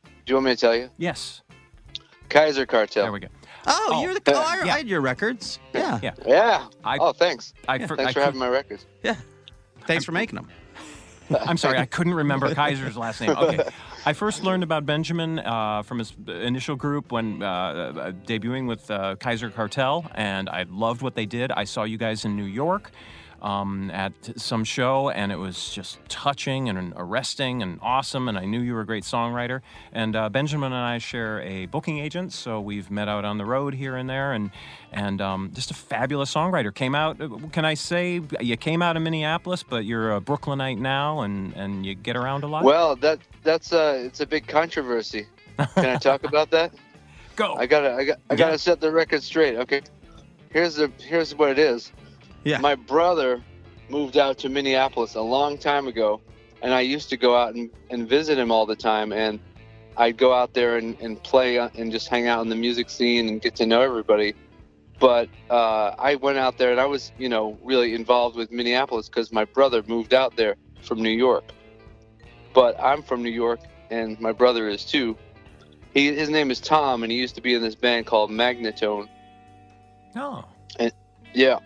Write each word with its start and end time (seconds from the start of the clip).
Do 0.03 0.09
you 0.27 0.35
want 0.35 0.45
me 0.45 0.51
to 0.55 0.57
tell 0.57 0.75
you? 0.75 0.89
Yes, 0.97 1.41
Kaiser 2.29 2.65
Cartel. 2.65 3.03
there 3.03 3.11
we 3.11 3.19
go. 3.19 3.27
Oh, 3.67 3.89
Oh, 3.91 4.01
you're 4.01 4.13
the. 4.13 4.21
Oh, 4.27 4.39
I, 4.39 4.63
yeah. 4.65 4.73
I 4.73 4.77
had 4.77 4.87
your 4.87 5.01
records. 5.01 5.59
Yeah. 5.73 5.99
Yeah. 6.01 6.13
Yeah. 6.25 6.67
I- 6.83 6.97
oh, 6.99 7.13
thanks. 7.13 7.53
I, 7.67 7.85
for, 7.85 7.95
Thanks 7.95 8.11
I 8.11 8.13
for 8.13 8.21
having 8.21 8.39
my 8.39 8.47
records. 8.49 8.85
Yeah. 9.03 9.15
Thanks 9.85 10.05
for 10.05 10.11
making 10.11 10.35
them. 10.35 10.47
I'm 11.31 11.57
sorry, 11.57 11.77
I 11.77 11.85
couldn't 11.85 12.15
remember 12.15 12.53
Kaiser's 12.55 12.97
last 12.97 13.21
name. 13.21 13.31
Okay. 13.31 13.59
I 14.05 14.13
first 14.13 14.43
learned 14.43 14.63
about 14.63 14.85
Benjamin 14.85 15.39
uh, 15.39 15.83
from 15.83 15.99
his 15.99 16.13
initial 16.27 16.75
group 16.75 17.11
when 17.11 17.43
uh, 17.43 17.45
uh, 17.47 18.11
debuting 18.25 18.67
with 18.67 18.89
uh, 18.89 19.15
Kaiser 19.17 19.49
Cartel, 19.51 20.09
and 20.15 20.49
I 20.49 20.65
loved 20.69 21.01
what 21.03 21.13
they 21.15 21.25
did. 21.27 21.51
I 21.51 21.65
saw 21.65 21.83
you 21.83 21.97
guys 21.97 22.25
in 22.25 22.35
New 22.35 22.45
York 22.45 22.91
um, 23.41 23.89
at 23.91 24.13
some 24.35 24.63
show, 24.63 25.09
and 25.09 25.31
it 25.31 25.37
was 25.37 25.69
just 25.73 25.99
touching 26.09 26.69
and 26.69 26.93
arresting 26.95 27.61
and 27.61 27.79
awesome, 27.81 28.27
and 28.27 28.37
I 28.37 28.45
knew 28.45 28.59
you 28.59 28.73
were 28.73 28.81
a 28.81 28.85
great 28.85 29.03
songwriter. 29.03 29.61
And 29.91 30.15
uh, 30.15 30.29
Benjamin 30.29 30.73
and 30.73 30.81
I 30.81 30.97
share 30.97 31.41
a 31.41 31.65
booking 31.67 31.99
agent, 31.99 32.33
so 32.33 32.59
we've 32.59 32.91
met 32.91 33.07
out 33.07 33.25
on 33.25 33.37
the 33.37 33.45
road 33.45 33.73
here 33.73 33.95
and 33.95 34.09
there, 34.09 34.33
and 34.33 34.51
and 34.91 35.21
um, 35.21 35.51
just 35.53 35.71
a 35.71 35.73
fabulous 35.73 36.33
songwriter. 36.33 36.73
Came 36.73 36.95
out, 36.95 37.21
uh, 37.21 37.29
can 37.51 37.65
I 37.65 37.75
say, 37.75 38.21
you 38.39 38.57
came 38.57 38.81
out 38.81 38.97
of 38.97 39.03
Minneapolis, 39.03 39.63
but 39.63 39.85
you're 39.85 40.13
a 40.13 40.21
Brooklynite 40.21 40.79
now, 40.79 41.21
and, 41.21 41.53
and 41.53 41.85
you 41.85 41.95
get 41.95 42.15
around 42.15 42.43
a 42.43 42.47
lot? 42.47 42.63
Well, 42.63 42.95
that 42.97 43.19
that's 43.43 43.71
uh, 43.71 44.01
it's 44.03 44.19
a 44.19 44.25
big 44.25 44.47
controversy. 44.47 45.27
Can 45.75 45.85
I 45.85 45.97
talk 45.97 46.23
about 46.23 46.49
that? 46.51 46.73
Go. 47.35 47.55
I 47.57 47.65
gotta, 47.65 47.93
I 47.93 48.03
got, 48.03 48.19
I 48.29 48.35
gotta 48.35 48.57
set 48.57 48.81
the 48.81 48.91
record 48.91 49.23
straight. 49.23 49.57
Okay. 49.57 49.81
Here's 50.49 50.75
the, 50.75 50.91
here's 50.99 51.35
what 51.35 51.51
it 51.51 51.59
is. 51.59 51.91
Yeah. 52.49 52.57
My 52.57 52.73
brother 52.73 53.43
moved 53.89 54.17
out 54.17 54.39
to 54.39 54.49
Minneapolis 54.49 55.13
a 55.13 55.21
long 55.21 55.55
time 55.55 55.87
ago, 55.87 56.19
and 56.63 56.73
I 56.73 56.81
used 56.81 57.09
to 57.11 57.17
go 57.17 57.35
out 57.35 57.53
and, 57.53 57.69
and 57.91 58.09
visit 58.09 58.39
him 58.39 58.51
all 58.51 58.65
the 58.65 58.75
time. 58.75 59.13
And 59.13 59.39
I'd 59.97 60.17
go 60.17 60.33
out 60.33 60.55
there 60.55 60.77
and, 60.77 60.99
and 60.99 61.21
play 61.21 61.59
uh, 61.59 61.69
and 61.77 61.91
just 61.91 62.07
hang 62.07 62.27
out 62.27 62.41
in 62.41 62.49
the 62.49 62.55
music 62.55 62.89
scene 62.89 63.29
and 63.29 63.39
get 63.39 63.55
to 63.57 63.67
know 63.67 63.81
everybody. 63.81 64.33
But 64.99 65.29
uh, 65.51 65.93
I 65.99 66.15
went 66.15 66.39
out 66.39 66.57
there 66.57 66.71
and 66.71 66.79
I 66.79 66.85
was, 66.85 67.11
you 67.19 67.29
know, 67.29 67.55
really 67.63 67.93
involved 67.93 68.35
with 68.35 68.51
Minneapolis 68.51 69.09
because 69.09 69.31
my 69.31 69.45
brother 69.45 69.83
moved 69.87 70.15
out 70.15 70.35
there 70.35 70.55
from 70.81 71.03
New 71.03 71.11
York. 71.11 71.51
But 72.55 72.81
I'm 72.81 73.03
from 73.03 73.21
New 73.21 73.29
York, 73.29 73.59
and 73.91 74.19
my 74.19 74.31
brother 74.31 74.67
is 74.67 74.83
too. 74.83 75.15
He, 75.93 76.15
his 76.15 76.29
name 76.29 76.49
is 76.49 76.59
Tom, 76.59 77.03
and 77.03 77.11
he 77.11 77.19
used 77.19 77.35
to 77.35 77.41
be 77.41 77.53
in 77.53 77.61
this 77.61 77.75
band 77.75 78.07
called 78.07 78.31
Magnetone. 78.31 79.07
oh. 80.15 80.45
And, 80.79 80.91
Yeah. 81.35 81.59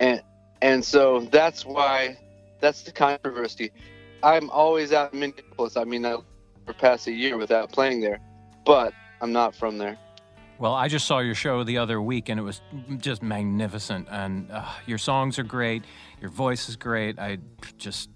And 0.00 0.22
and 0.62 0.84
so 0.84 1.20
that's 1.30 1.64
why 1.64 2.16
that's 2.60 2.82
the 2.82 2.92
controversy. 2.92 3.70
I'm 4.22 4.50
always 4.50 4.92
out 4.92 5.12
in 5.12 5.20
Minneapolis. 5.20 5.76
I 5.76 5.84
mean, 5.84 6.04
I 6.04 6.16
for 6.66 6.72
past 6.74 7.06
a 7.06 7.12
year 7.12 7.36
without 7.36 7.72
playing 7.72 8.00
there, 8.00 8.20
but 8.66 8.92
I'm 9.20 9.32
not 9.32 9.54
from 9.54 9.78
there. 9.78 9.96
Well, 10.58 10.74
I 10.74 10.88
just 10.88 11.06
saw 11.06 11.20
your 11.20 11.36
show 11.36 11.62
the 11.62 11.78
other 11.78 12.02
week, 12.02 12.28
and 12.28 12.38
it 12.40 12.42
was 12.42 12.60
just 12.98 13.22
magnificent. 13.22 14.08
And 14.10 14.50
uh, 14.50 14.64
your 14.86 14.98
songs 14.98 15.38
are 15.38 15.44
great. 15.44 15.84
Your 16.20 16.30
voice 16.30 16.68
is 16.68 16.74
great. 16.74 17.16
I 17.16 17.38
just, 17.78 18.10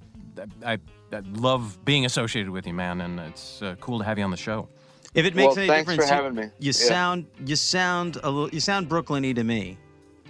I, 0.66 0.78
I 1.12 1.22
love 1.34 1.78
being 1.84 2.04
associated 2.04 2.50
with 2.50 2.66
you, 2.66 2.75
man. 2.75 3.00
And 3.00 3.20
it's 3.20 3.62
uh, 3.62 3.76
cool 3.81 4.00
to 4.00 4.04
have 4.04 4.19
you 4.19 4.25
on 4.25 4.32
the 4.32 4.37
show. 4.37 4.69
If 5.14 5.25
it 5.25 5.37
makes 5.37 5.50
Well, 5.54 5.59
any 5.60 5.69
thanks 5.69 5.91
difference, 5.93 6.10
you- 6.10 6.16
having 6.16 6.34
me. 6.34 6.43
You 6.59 6.66
Yeah. 6.66 6.72
sound 6.72 7.26
you 7.47 7.54
sound 7.54 8.16
a 8.25 8.31
little 8.31 8.49
you 8.50 8.59
sound 8.60 8.88
Brooklyny 8.88 9.34
to 9.37 9.44
me. 9.44 9.78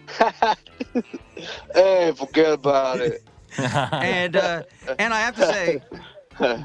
Hey, 1.74 2.12
forget 2.16 2.52
about 2.52 3.00
it. 3.00 3.22
And 3.58 4.36
uh, 4.36 4.62
and 4.98 5.12
I 5.12 5.20
have 5.20 5.34
to 5.36 5.46
say, 5.46 5.82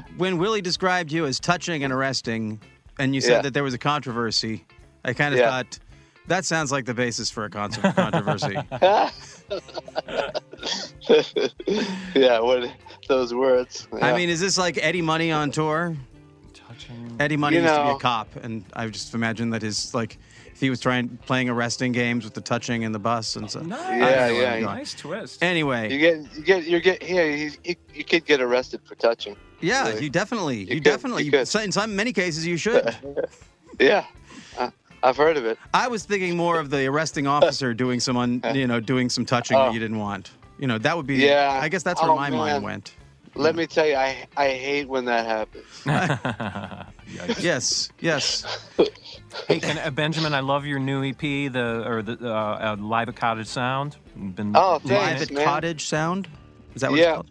when 0.16 0.38
Willie 0.38 0.62
described 0.62 1.12
you 1.12 1.26
as 1.26 1.38
touching 1.38 1.84
and 1.84 1.92
arresting, 1.92 2.60
and 2.98 3.14
you 3.14 3.20
said 3.20 3.32
Yeah. 3.32 3.42
that 3.42 3.54
there 3.54 3.62
was 3.64 3.74
a 3.74 3.78
controversy, 3.78 4.64
I 5.04 5.12
kind 5.12 5.34
of 5.34 5.40
Yeah. 5.40 5.50
thought 5.50 5.78
that 6.28 6.44
sounds 6.44 6.72
like 6.72 6.84
the 6.86 6.94
basis 6.94 7.30
for 7.30 7.44
a 7.44 7.50
con- 7.50 7.72
controversy. 7.72 8.56
yeah, 12.14 12.40
what 12.40 12.70
those 13.08 13.34
words. 13.34 13.88
I 14.00 14.14
mean, 14.16 14.28
is 14.28 14.40
this 14.40 14.58
like 14.58 14.78
Eddie 14.80 15.02
Money 15.02 15.30
on 15.32 15.50
tour? 15.50 15.96
Touching. 16.54 17.16
Eddie 17.20 17.36
Money 17.36 17.56
You 17.56 17.62
used 17.62 17.74
to 17.74 17.82
be 17.84 17.90
a 17.90 17.96
cop, 17.96 18.28
and 18.42 18.64
I 18.74 18.86
just 18.88 19.14
imagine 19.14 19.50
that 19.50 19.62
his 19.62 19.94
like 19.94 20.14
if 20.14 20.18
he 20.60 20.70
was 20.70 20.80
trying 20.80 21.18
playing 21.26 21.48
arresting 21.48 21.92
games 21.92 22.24
with 22.24 22.34
the 22.34 22.40
touching 22.40 22.84
and 22.84 22.94
the 22.94 22.98
bus 22.98 23.36
and 23.36 23.50
so. 23.50 23.60
Nice. 23.60 23.78
I 23.80 23.88
don't 23.88 23.98
know 24.00 24.06
where 24.06 24.42
Yeah, 24.42 24.54
yeah. 24.56 24.64
Nice 24.66 24.94
twist. 24.94 25.42
Anyway, 25.42 25.92
you 25.92 25.98
get 25.98 26.36
you 26.36 26.42
get 26.42 26.64
you 26.64 26.80
get 26.80 27.02
here. 27.02 27.30
You, 27.30 27.50
you, 27.64 27.74
you 27.94 28.04
could 28.04 28.24
get 28.24 28.40
arrested 28.40 28.80
for 28.84 28.94
touching. 28.96 29.36
yeah, 29.60 29.88
really. 29.88 30.04
you 30.04 30.10
definitely, 30.10 30.58
you, 30.60 30.66
could- 30.76 30.84
definitely, 30.84 31.24
you 31.24 31.30
could. 31.30 31.48
so- 31.48 31.60
in 31.60 31.72
some 31.72 31.94
many 31.96 32.12
cases, 32.12 32.46
you 32.46 32.56
should. 32.56 32.94
Yeah, 33.78 34.06
uh, 34.58 34.70
I've 35.04 35.16
heard 35.16 35.36
of 35.36 35.44
it. 35.44 35.56
I 35.72 35.86
was 35.86 36.04
thinking 36.04 36.36
more 36.36 36.58
of 36.58 36.70
the 36.70 36.86
arresting 36.86 37.28
officer 37.28 37.72
doing 37.74 38.00
some, 38.00 38.16
un, 38.16 38.42
you 38.54 38.66
know, 38.66 38.80
doing 38.80 39.08
some 39.08 39.24
touching 39.24 39.56
that 39.56 39.68
Oh. 39.68 39.70
you 39.70 39.78
didn't 39.78 39.98
want. 39.98 40.32
You 40.58 40.66
know, 40.66 40.78
that 40.78 40.96
would 40.96 41.06
be. 41.06 41.16
Yeah. 41.18 41.60
I 41.62 41.68
guess 41.68 41.84
that's 41.84 42.02
where 42.02 42.10
Oh, 42.10 42.16
my 42.16 42.30
man. 42.30 42.38
mind 42.38 42.64
went. 42.64 42.92
Let 43.38 43.54
me 43.56 43.66
tell 43.66 43.86
you, 43.86 43.94
I 43.94 44.26
I 44.36 44.48
hate 44.50 44.88
when 44.88 45.04
that 45.06 45.26
happens. 45.26 45.64
Yes, 47.40 47.88
yes. 48.00 48.44
hey, 49.46 49.60
can, 49.60 49.78
uh, 49.78 49.90
Benjamin, 49.90 50.34
I 50.34 50.40
love 50.40 50.66
your 50.66 50.78
new 50.78 51.02
EP, 51.02 51.18
the 51.20 51.82
or 51.86 52.02
the 52.02 52.18
uh, 52.22 52.28
uh, 52.28 52.76
Live 52.78 53.08
at 53.08 53.16
Cottage 53.16 53.46
Sound. 53.46 53.96
Been 54.14 54.52
Oh, 54.54 54.78
digging 54.78 54.96
Live 54.96 55.06
thanks, 55.06 55.22
it. 55.22 55.30
at 55.30 55.34
man. 55.36 55.44
Cottage 55.44 55.86
Sound. 55.86 56.28
Is 56.74 56.82
that 56.82 56.90
what 56.90 57.00
Yeah. 57.00 57.06
it's 57.06 57.14
called? 57.14 57.30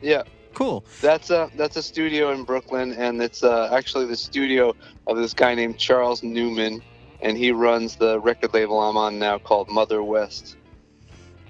Yeah, 0.00 0.22
Cool. 0.54 0.84
That's 1.00 1.30
a 1.30 1.50
that's 1.56 1.76
a 1.76 1.82
studio 1.82 2.30
in 2.32 2.44
Brooklyn, 2.44 2.92
and 2.92 3.20
it's 3.20 3.42
uh, 3.42 3.70
actually 3.72 4.06
the 4.06 4.16
studio 4.16 4.74
of 5.08 5.16
this 5.16 5.34
guy 5.34 5.54
named 5.56 5.78
Charles 5.78 6.22
Newman, 6.22 6.80
and 7.20 7.36
he 7.36 7.50
runs 7.50 7.96
the 7.96 8.20
record 8.20 8.54
label 8.54 8.78
I'm 8.80 8.96
on 8.96 9.18
now 9.18 9.38
called 9.38 9.68
Mother 9.68 10.00
West. 10.02 10.56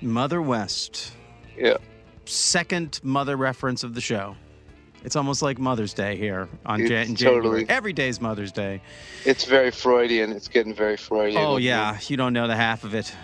Mother 0.01 0.41
West. 0.41 1.13
Yeah. 1.57 1.77
Second 2.29 3.01
mother 3.03 3.37
reference 3.37 3.83
of 3.85 3.95
the 3.95 4.01
show. 4.01 4.37
It's 5.05 5.17
almost 5.17 5.43
like 5.43 5.59
Mother's 5.59 5.95
Day 5.95 6.17
here 6.17 6.49
on 6.67 6.81
It's 6.81 6.91
Jan- 6.91 7.07
in 7.09 7.17
January. 7.17 7.41
totally- 7.43 7.67
Every 7.69 7.93
day's 7.93 8.21
Mother's 8.21 8.53
Day. 8.53 8.83
It's 9.25 9.45
very 9.45 9.71
Freudian. 9.71 10.33
It's 10.33 10.49
getting 10.49 10.75
very 10.75 10.97
Freudian. 10.97 11.41
Oh 11.43 11.55
with 11.55 11.61
me. 11.63 11.67
yeah, 11.69 11.99
you 12.09 12.17
don't 12.17 12.33
know 12.33 12.47
the 12.49 12.57
half 12.57 12.85
of 12.85 12.95
it. 12.95 13.15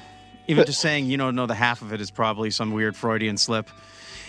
Even 0.46 0.64
just 0.66 0.80
saying 0.80 1.06
you 1.06 1.16
don't 1.16 1.34
know 1.34 1.46
the 1.46 1.54
half 1.54 1.82
of 1.82 1.92
it 1.92 2.00
is 2.00 2.10
probably 2.10 2.50
some 2.50 2.70
weird 2.72 2.96
Freudian 2.96 3.36
slip. 3.36 3.68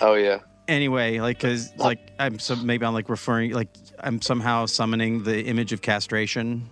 Oh 0.01 0.15
yeah. 0.15 0.39
Anyway, 0.67 1.19
like 1.19 1.39
cuz 1.39 1.71
like 1.77 1.99
I'm 2.17 2.39
so 2.39 2.55
maybe 2.55 2.85
I'm 2.85 2.93
like 2.93 3.09
referring 3.09 3.51
like 3.51 3.69
I'm 3.99 4.21
somehow 4.21 4.65
summoning 4.65 5.23
the 5.23 5.43
image 5.45 5.71
of 5.71 5.81
castration. 5.81 6.67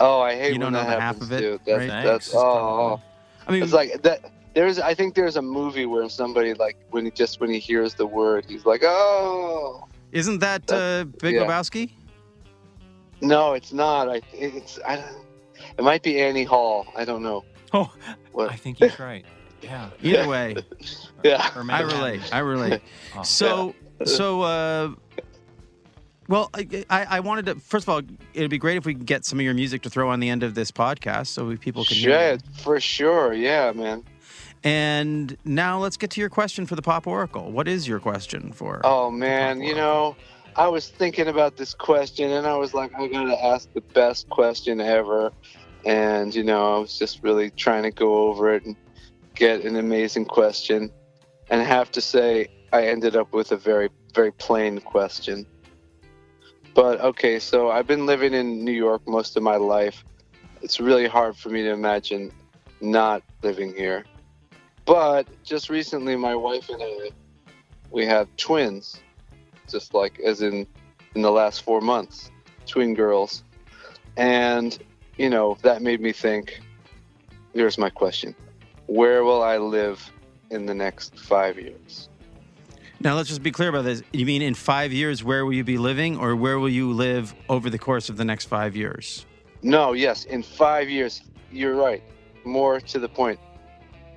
Oh, 0.00 0.20
I 0.20 0.34
hate 0.36 0.46
You 0.46 0.52
when 0.54 0.60
don't 0.60 0.72
know 0.72 0.84
that 0.84 0.94
the 0.96 1.00
half 1.00 1.20
of 1.20 1.32
it, 1.32 1.40
too. 1.40 1.60
That's, 1.66 1.78
right? 1.78 1.86
that's 1.88 2.26
Thanks. 2.28 2.34
oh, 2.34 3.00
I 3.46 3.52
mean 3.52 3.62
it's 3.62 3.72
like 3.72 4.00
that. 4.02 4.30
There's, 4.54 4.78
I 4.78 4.94
think 4.94 5.14
there's 5.14 5.36
a 5.36 5.42
movie 5.42 5.86
where 5.86 6.08
somebody 6.08 6.54
like 6.54 6.76
when 6.90 7.04
he 7.04 7.10
just 7.10 7.40
when 7.40 7.50
he 7.50 7.58
hears 7.58 7.94
the 7.94 8.06
word, 8.06 8.44
he's 8.48 8.64
like, 8.66 8.82
oh. 8.84 9.86
isn't 10.12 10.38
that 10.40 10.70
uh, 10.70 11.04
Big 11.20 11.34
yeah. 11.34 11.42
Lebowski? 11.42 11.92
No, 13.20 13.54
it's 13.54 13.72
not. 13.72 14.08
I 14.08 14.20
it's 14.32 14.78
I. 14.86 14.96
don't- 14.96 15.24
It 15.76 15.82
might 15.84 16.02
be 16.02 16.20
Annie 16.20 16.44
Hall. 16.44 16.86
I 16.96 17.04
don't 17.04 17.22
know. 17.22 17.44
Oh, 17.72 17.92
What? 18.32 18.50
I 18.50 18.56
think 18.56 18.78
he's 18.78 18.98
right. 18.98 19.24
Yeah. 19.60 19.90
Either 20.02 20.28
way, 20.28 20.56
Yeah. 21.24 21.50
Or 21.56 21.64
I 21.70 21.80
relate. 21.80 22.20
I 22.32 22.38
relate. 22.38 22.80
Oh. 23.16 23.22
So, 23.22 23.74
so, 24.04 24.42
uh, 24.42 24.90
well, 26.28 26.50
I, 26.54 26.84
I 26.90 27.04
I 27.16 27.20
wanted 27.20 27.46
to. 27.46 27.54
First 27.56 27.84
of 27.86 27.88
all, 27.88 28.02
it'd 28.34 28.50
be 28.50 28.58
great 28.58 28.76
if 28.76 28.84
we 28.86 28.94
could 28.94 29.06
get 29.06 29.24
some 29.24 29.38
of 29.40 29.44
your 29.44 29.54
music 29.54 29.82
to 29.82 29.90
throw 29.90 30.10
on 30.10 30.20
the 30.20 30.28
end 30.28 30.42
of 30.42 30.54
this 30.54 30.70
podcast, 30.70 31.28
so 31.28 31.46
we, 31.46 31.56
people 31.56 31.84
can 31.84 31.96
hear. 31.96 32.10
Shit, 32.10 32.42
for 32.62 32.78
sure. 32.78 33.32
Yeah, 33.32 33.72
man. 33.72 34.04
And 34.64 35.36
now 35.44 35.78
let's 35.78 35.96
get 35.96 36.10
to 36.10 36.20
your 36.20 36.30
question 36.30 36.66
for 36.66 36.74
the 36.74 36.82
Pop 36.82 37.06
Oracle. 37.06 37.50
What 37.50 37.68
is 37.68 37.86
your 37.86 38.00
question 38.00 38.52
for? 38.52 38.80
Oh 38.84 39.10
man, 39.10 39.62
you 39.62 39.74
know, 39.74 40.16
I 40.56 40.68
was 40.68 40.88
thinking 40.88 41.28
about 41.28 41.56
this 41.56 41.74
question 41.74 42.30
and 42.32 42.46
I 42.46 42.56
was 42.56 42.74
like, 42.74 42.92
I 42.94 43.06
gotta 43.06 43.44
ask 43.44 43.72
the 43.72 43.80
best 43.80 44.28
question 44.28 44.80
ever. 44.80 45.32
And 45.84 46.34
you 46.34 46.42
know, 46.42 46.76
I 46.76 46.78
was 46.78 46.98
just 46.98 47.22
really 47.22 47.50
trying 47.50 47.84
to 47.84 47.90
go 47.90 48.28
over 48.28 48.52
it 48.52 48.64
and 48.64 48.74
get 49.34 49.64
an 49.64 49.76
amazing 49.76 50.24
question. 50.24 50.90
And 51.50 51.60
I 51.60 51.64
have 51.64 51.90
to 51.92 52.00
say, 52.00 52.48
I 52.72 52.88
ended 52.88 53.16
up 53.16 53.32
with 53.32 53.52
a 53.52 53.56
very, 53.56 53.88
very 54.14 54.32
plain 54.32 54.80
question. 54.80 55.46
But 56.74 57.00
okay, 57.00 57.38
so 57.38 57.70
I've 57.70 57.86
been 57.86 58.06
living 58.06 58.34
in 58.34 58.64
New 58.64 58.72
York 58.72 59.02
most 59.06 59.36
of 59.36 59.42
my 59.42 59.56
life. 59.56 60.04
It's 60.60 60.80
really 60.80 61.06
hard 61.06 61.36
for 61.36 61.48
me 61.48 61.62
to 61.62 61.70
imagine 61.70 62.32
not 62.80 63.22
living 63.42 63.74
here. 63.74 64.04
But 64.88 65.26
just 65.44 65.68
recently, 65.68 66.16
my 66.16 66.34
wife 66.34 66.70
and 66.70 66.82
I, 66.82 67.10
we 67.90 68.06
have 68.06 68.26
twins, 68.38 68.98
just 69.68 69.92
like 69.92 70.18
as 70.18 70.40
in 70.40 70.66
in 71.14 71.20
the 71.20 71.30
last 71.30 71.62
four 71.62 71.82
months, 71.82 72.30
twin 72.64 72.94
girls, 72.94 73.44
and 74.16 74.78
you 75.18 75.28
know 75.28 75.58
that 75.60 75.82
made 75.82 76.00
me 76.00 76.12
think. 76.12 76.62
Here's 77.52 77.76
my 77.76 77.90
question: 77.90 78.34
Where 78.86 79.24
will 79.24 79.42
I 79.42 79.58
live 79.58 80.10
in 80.50 80.64
the 80.64 80.74
next 80.74 81.18
five 81.18 81.58
years? 81.58 82.08
Now 83.00 83.14
let's 83.14 83.28
just 83.28 83.42
be 83.42 83.50
clear 83.50 83.68
about 83.68 83.84
this. 83.84 84.02
You 84.14 84.24
mean 84.24 84.40
in 84.40 84.54
five 84.54 84.90
years, 84.90 85.22
where 85.22 85.44
will 85.44 85.52
you 85.52 85.64
be 85.64 85.76
living, 85.76 86.16
or 86.16 86.34
where 86.34 86.58
will 86.58 86.70
you 86.70 86.94
live 86.94 87.34
over 87.50 87.68
the 87.68 87.78
course 87.78 88.08
of 88.08 88.16
the 88.16 88.24
next 88.24 88.46
five 88.46 88.74
years? 88.74 89.26
No, 89.60 89.92
yes, 89.92 90.24
in 90.24 90.42
five 90.42 90.88
years. 90.88 91.20
You're 91.52 91.76
right. 91.76 92.02
More 92.44 92.80
to 92.80 92.98
the 92.98 93.08
point. 93.08 93.38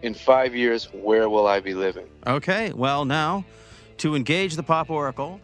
In 0.01 0.13
five 0.13 0.55
years, 0.55 0.85
where 0.93 1.29
will 1.29 1.45
I 1.47 1.59
be 1.59 1.73
living? 1.73 2.07
Okay. 2.25 2.73
Well, 2.73 3.05
now 3.05 3.45
to 3.97 4.15
engage 4.15 4.55
the 4.55 4.63
Pop 4.63 4.89
Oracle 4.89 5.39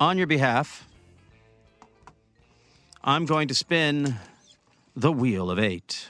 on 0.00 0.16
your 0.16 0.26
behalf, 0.26 0.86
I'm 3.04 3.26
going 3.26 3.48
to 3.48 3.54
spin 3.54 4.16
the 4.94 5.12
wheel 5.12 5.50
of 5.50 5.58
eight. 5.58 6.08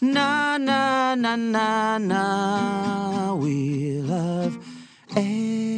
Na 0.00 0.58
na 0.58 1.14
na 1.14 1.36
na 1.36 1.98
na 1.98 3.34
wheel 3.34 4.12
of 4.12 4.58
eight. 5.16 5.73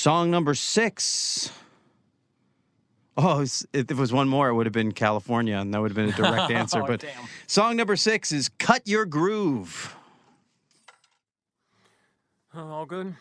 Song 0.00 0.30
number 0.30 0.54
six. 0.54 1.52
Oh, 3.18 3.40
if 3.42 3.66
it 3.74 3.94
was 3.94 4.14
one 4.14 4.30
more, 4.30 4.48
it 4.48 4.54
would 4.54 4.64
have 4.64 4.72
been 4.72 4.92
California, 4.92 5.58
and 5.58 5.74
that 5.74 5.82
would 5.82 5.90
have 5.90 5.94
been 5.94 6.08
a 6.08 6.16
direct 6.16 6.50
oh, 6.50 6.54
answer. 6.54 6.82
Oh, 6.82 6.86
but 6.86 7.00
damn. 7.00 7.28
song 7.46 7.76
number 7.76 7.96
six 7.96 8.32
is 8.32 8.48
Cut 8.48 8.88
Your 8.88 9.04
Groove. 9.04 9.94
Oh, 12.54 12.66
all 12.66 12.86
good. 12.86 13.14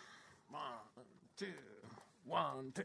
One, 0.49 0.61
two, 1.37 1.47
one, 2.23 2.71
two. 2.73 2.83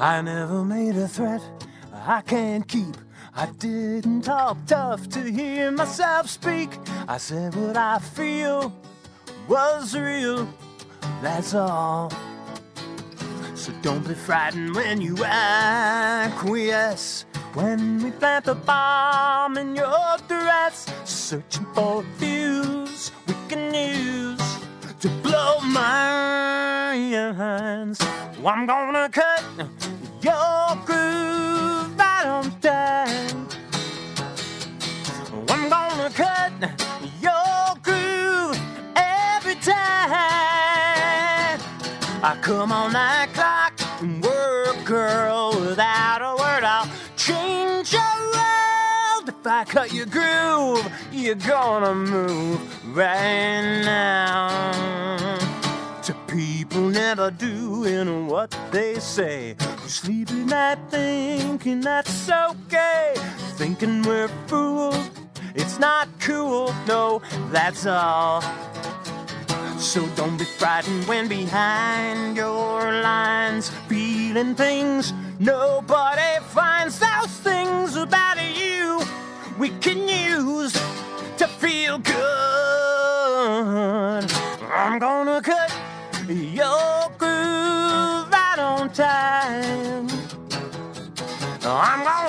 I 0.00 0.22
never 0.22 0.64
made 0.64 0.96
a 0.96 1.06
threat 1.06 1.42
I 1.92 2.22
can't 2.22 2.66
keep. 2.66 2.96
I 3.34 3.46
didn't 3.58 4.22
talk 4.22 4.58
tough 4.66 5.08
to 5.10 5.20
hear 5.20 5.70
myself 5.70 6.28
speak. 6.28 6.68
I 7.08 7.16
said 7.16 7.54
what 7.54 7.78
I 7.78 7.98
feel 7.98 8.70
was 9.48 9.96
real. 9.96 10.46
That's 11.22 11.54
all. 11.54 12.12
So 13.54 13.72
don't 13.80 14.06
be 14.06 14.12
frightened 14.12 14.74
when 14.74 15.00
you 15.00 15.16
acquiesce. 15.24 16.24
When 17.54 18.02
we 18.02 18.10
plant 18.10 18.44
the 18.44 18.54
bomb 18.54 19.56
in 19.56 19.76
your 19.76 20.16
dress, 20.28 20.86
searching 21.04 21.66
for 21.74 22.02
a 22.02 22.04
fuse 22.18 23.12
we 23.26 23.34
can 23.48 23.72
use 23.72 24.58
to 25.00 25.08
blow 25.22 25.58
minds. 25.60 25.88
I'm 28.44 28.66
gonna 28.66 29.08
cut 29.08 29.42
your 30.20 30.76
groove 30.84 31.96
right 31.98 32.26
on 32.26 32.50
time. 32.60 33.11
I'm 35.52 35.68
gonna 35.68 36.08
cut 36.08 36.50
your 37.20 37.76
groove 37.82 38.58
every 38.96 39.54
time. 39.56 39.76
I 42.24 42.38
come 42.40 42.72
on 42.72 42.94
that 42.94 43.28
clock 43.34 43.74
and 44.00 44.24
work, 44.24 44.82
girl, 44.86 45.50
without 45.60 46.22
a 46.22 46.34
word. 46.40 46.64
I'll 46.64 46.88
change 47.18 47.92
your 47.92 48.16
world 48.32 49.28
if 49.28 49.46
I 49.46 49.64
cut 49.68 49.92
your 49.92 50.06
groove. 50.06 50.90
You're 51.12 51.34
gonna 51.34 51.94
move 51.96 52.96
right 52.96 53.82
now 53.84 55.38
to 56.02 56.14
people 56.28 56.80
never 56.80 57.30
doing 57.30 58.26
what 58.26 58.56
they 58.70 58.98
say. 59.00 59.54
We 59.82 59.88
sleep 59.90 60.30
at 60.50 60.90
thinking 60.90 61.82
that's 61.82 62.30
okay, 62.30 63.12
thinking 63.58 64.00
we're 64.00 64.28
fools. 64.46 65.21
Not 65.82 66.08
cool, 66.20 66.72
no, 66.86 67.20
that's 67.50 67.86
all. 67.86 68.40
So 69.80 70.06
don't 70.14 70.36
be 70.38 70.44
frightened 70.44 71.08
when 71.08 71.26
behind 71.26 72.36
your 72.36 73.02
lines, 73.02 73.68
feeling 73.88 74.54
things 74.54 75.12
nobody 75.40 76.38
finds. 76.50 77.00
Those 77.00 77.36
things 77.48 77.96
about 77.96 78.38
you 78.56 79.00
we 79.58 79.70
can 79.80 80.06
use 80.06 80.72
to 81.36 81.48
feel 81.48 81.98
good. 81.98 82.22
I'm 84.72 85.00
gonna 85.00 85.42
cut 85.42 85.74
your 86.28 87.10
groove 87.18 88.30
right 88.30 88.58
on 88.58 88.88
time. 88.92 90.08
I'm 91.64 92.04
gonna 92.04 92.21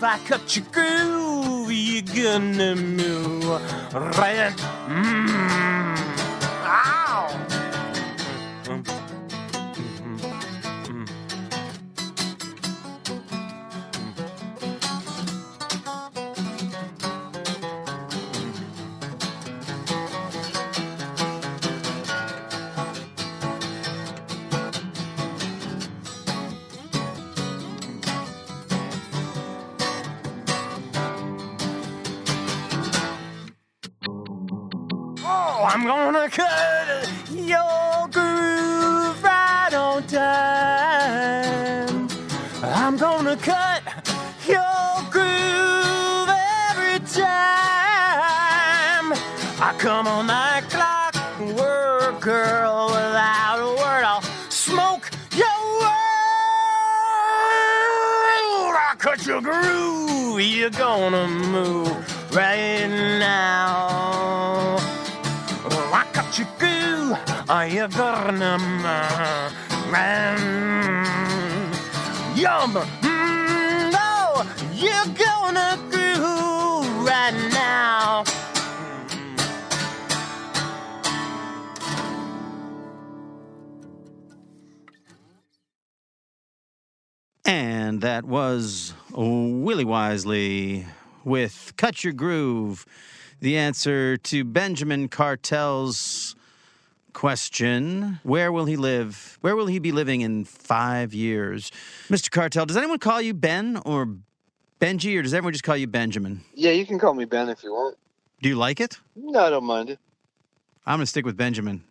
if 0.00 0.04
I 0.04 0.18
cut 0.26 0.56
your 0.56 0.64
groove. 0.72 1.70
You're 1.70 2.02
gonna 2.02 2.74
move 2.74 3.44
right. 4.16 4.56
Mm. 4.88 5.49
Cut 59.00 59.26
your 59.26 59.40
groove, 59.40 60.38
you're 60.42 60.68
gonna 60.68 61.26
move 61.26 61.88
right 62.34 62.86
now. 63.18 64.76
Oh, 65.64 65.90
I 65.92 66.04
cut 66.12 66.38
your 66.38 66.46
groove, 66.58 67.18
are 67.48 67.66
you 67.66 67.88
gonna 67.88 68.58
move? 68.58 69.52
Yum, 72.36 72.74
mm, 73.00 73.90
no, 73.90 74.44
you're 74.74 75.14
gonna 75.16 75.78
groove 75.90 77.06
right 77.06 77.34
now. 77.54 78.24
And 87.90 88.02
that 88.02 88.24
was 88.24 88.94
Willie 89.10 89.84
Wisely 89.84 90.86
with 91.24 91.72
Cut 91.76 92.04
Your 92.04 92.12
Groove, 92.12 92.86
the 93.40 93.58
answer 93.58 94.16
to 94.16 94.44
Benjamin 94.44 95.08
Cartel's 95.08 96.36
question 97.14 98.20
Where 98.22 98.52
will 98.52 98.66
he 98.66 98.76
live? 98.76 99.38
Where 99.40 99.56
will 99.56 99.66
he 99.66 99.80
be 99.80 99.90
living 99.90 100.20
in 100.20 100.44
five 100.44 101.12
years? 101.12 101.72
Mr. 102.08 102.30
Cartel, 102.30 102.64
does 102.64 102.76
anyone 102.76 103.00
call 103.00 103.20
you 103.20 103.34
Ben 103.34 103.82
or 103.84 104.06
Benji, 104.80 105.18
or 105.18 105.22
does 105.22 105.34
everyone 105.34 105.54
just 105.54 105.64
call 105.64 105.76
you 105.76 105.88
Benjamin? 105.88 106.42
Yeah, 106.54 106.70
you 106.70 106.86
can 106.86 106.96
call 106.96 107.14
me 107.14 107.24
Ben 107.24 107.48
if 107.48 107.64
you 107.64 107.72
want. 107.72 107.98
Do 108.40 108.48
you 108.48 108.54
like 108.54 108.78
it? 108.78 109.00
No, 109.16 109.40
I 109.40 109.50
don't 109.50 109.64
mind 109.64 109.90
it. 109.90 109.98
I'm 110.86 110.98
going 110.98 111.06
to 111.06 111.06
stick 111.06 111.26
with 111.26 111.36
Benjamin. 111.36 111.82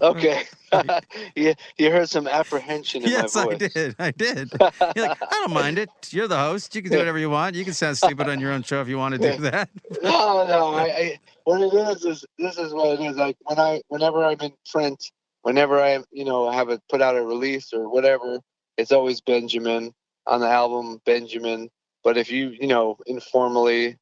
Okay. 0.00 0.44
you, 1.36 1.54
you 1.78 1.90
heard 1.90 2.08
some 2.08 2.26
apprehension 2.26 3.02
in 3.04 3.10
yes, 3.10 3.34
my 3.34 3.42
I 3.42 3.44
voice. 3.44 3.58
did. 3.58 3.96
I 3.98 4.10
did. 4.10 4.52
You're 4.96 5.06
like, 5.06 5.22
I 5.22 5.30
don't 5.30 5.52
mind 5.52 5.78
it. 5.78 5.90
You're 6.10 6.28
the 6.28 6.36
host. 6.36 6.74
You 6.74 6.82
can 6.82 6.92
do 6.92 6.98
whatever 6.98 7.18
you 7.18 7.30
want. 7.30 7.54
You 7.54 7.64
can 7.64 7.74
sound 7.74 7.96
stupid 7.96 8.28
on 8.28 8.40
your 8.40 8.52
own 8.52 8.62
show 8.62 8.80
if 8.80 8.88
you 8.88 8.98
want 8.98 9.14
to 9.14 9.32
do 9.32 9.42
that. 9.42 9.68
No, 10.02 10.46
no. 10.46 10.74
I, 10.74 10.84
I 10.84 11.20
what 11.44 11.60
it 11.60 11.72
is 11.72 12.04
is 12.04 12.24
this 12.38 12.58
is 12.58 12.74
what 12.74 12.98
it 12.98 13.04
is. 13.04 13.16
Like 13.16 13.36
when 13.44 13.58
I 13.58 13.80
whenever 13.88 14.24
I'm 14.24 14.40
in 14.40 14.52
print, 14.70 15.02
whenever 15.42 15.80
I 15.80 16.02
you 16.10 16.24
know 16.24 16.50
have 16.50 16.68
it 16.70 16.82
put 16.90 17.00
out 17.00 17.16
a 17.16 17.24
release 17.24 17.72
or 17.72 17.88
whatever, 17.88 18.40
it's 18.76 18.92
always 18.92 19.20
Benjamin 19.20 19.92
on 20.26 20.40
the 20.40 20.48
album 20.48 21.00
Benjamin. 21.06 21.70
But 22.02 22.16
if 22.16 22.30
you 22.30 22.48
you 22.48 22.66
know 22.66 22.98
informally 23.06 23.96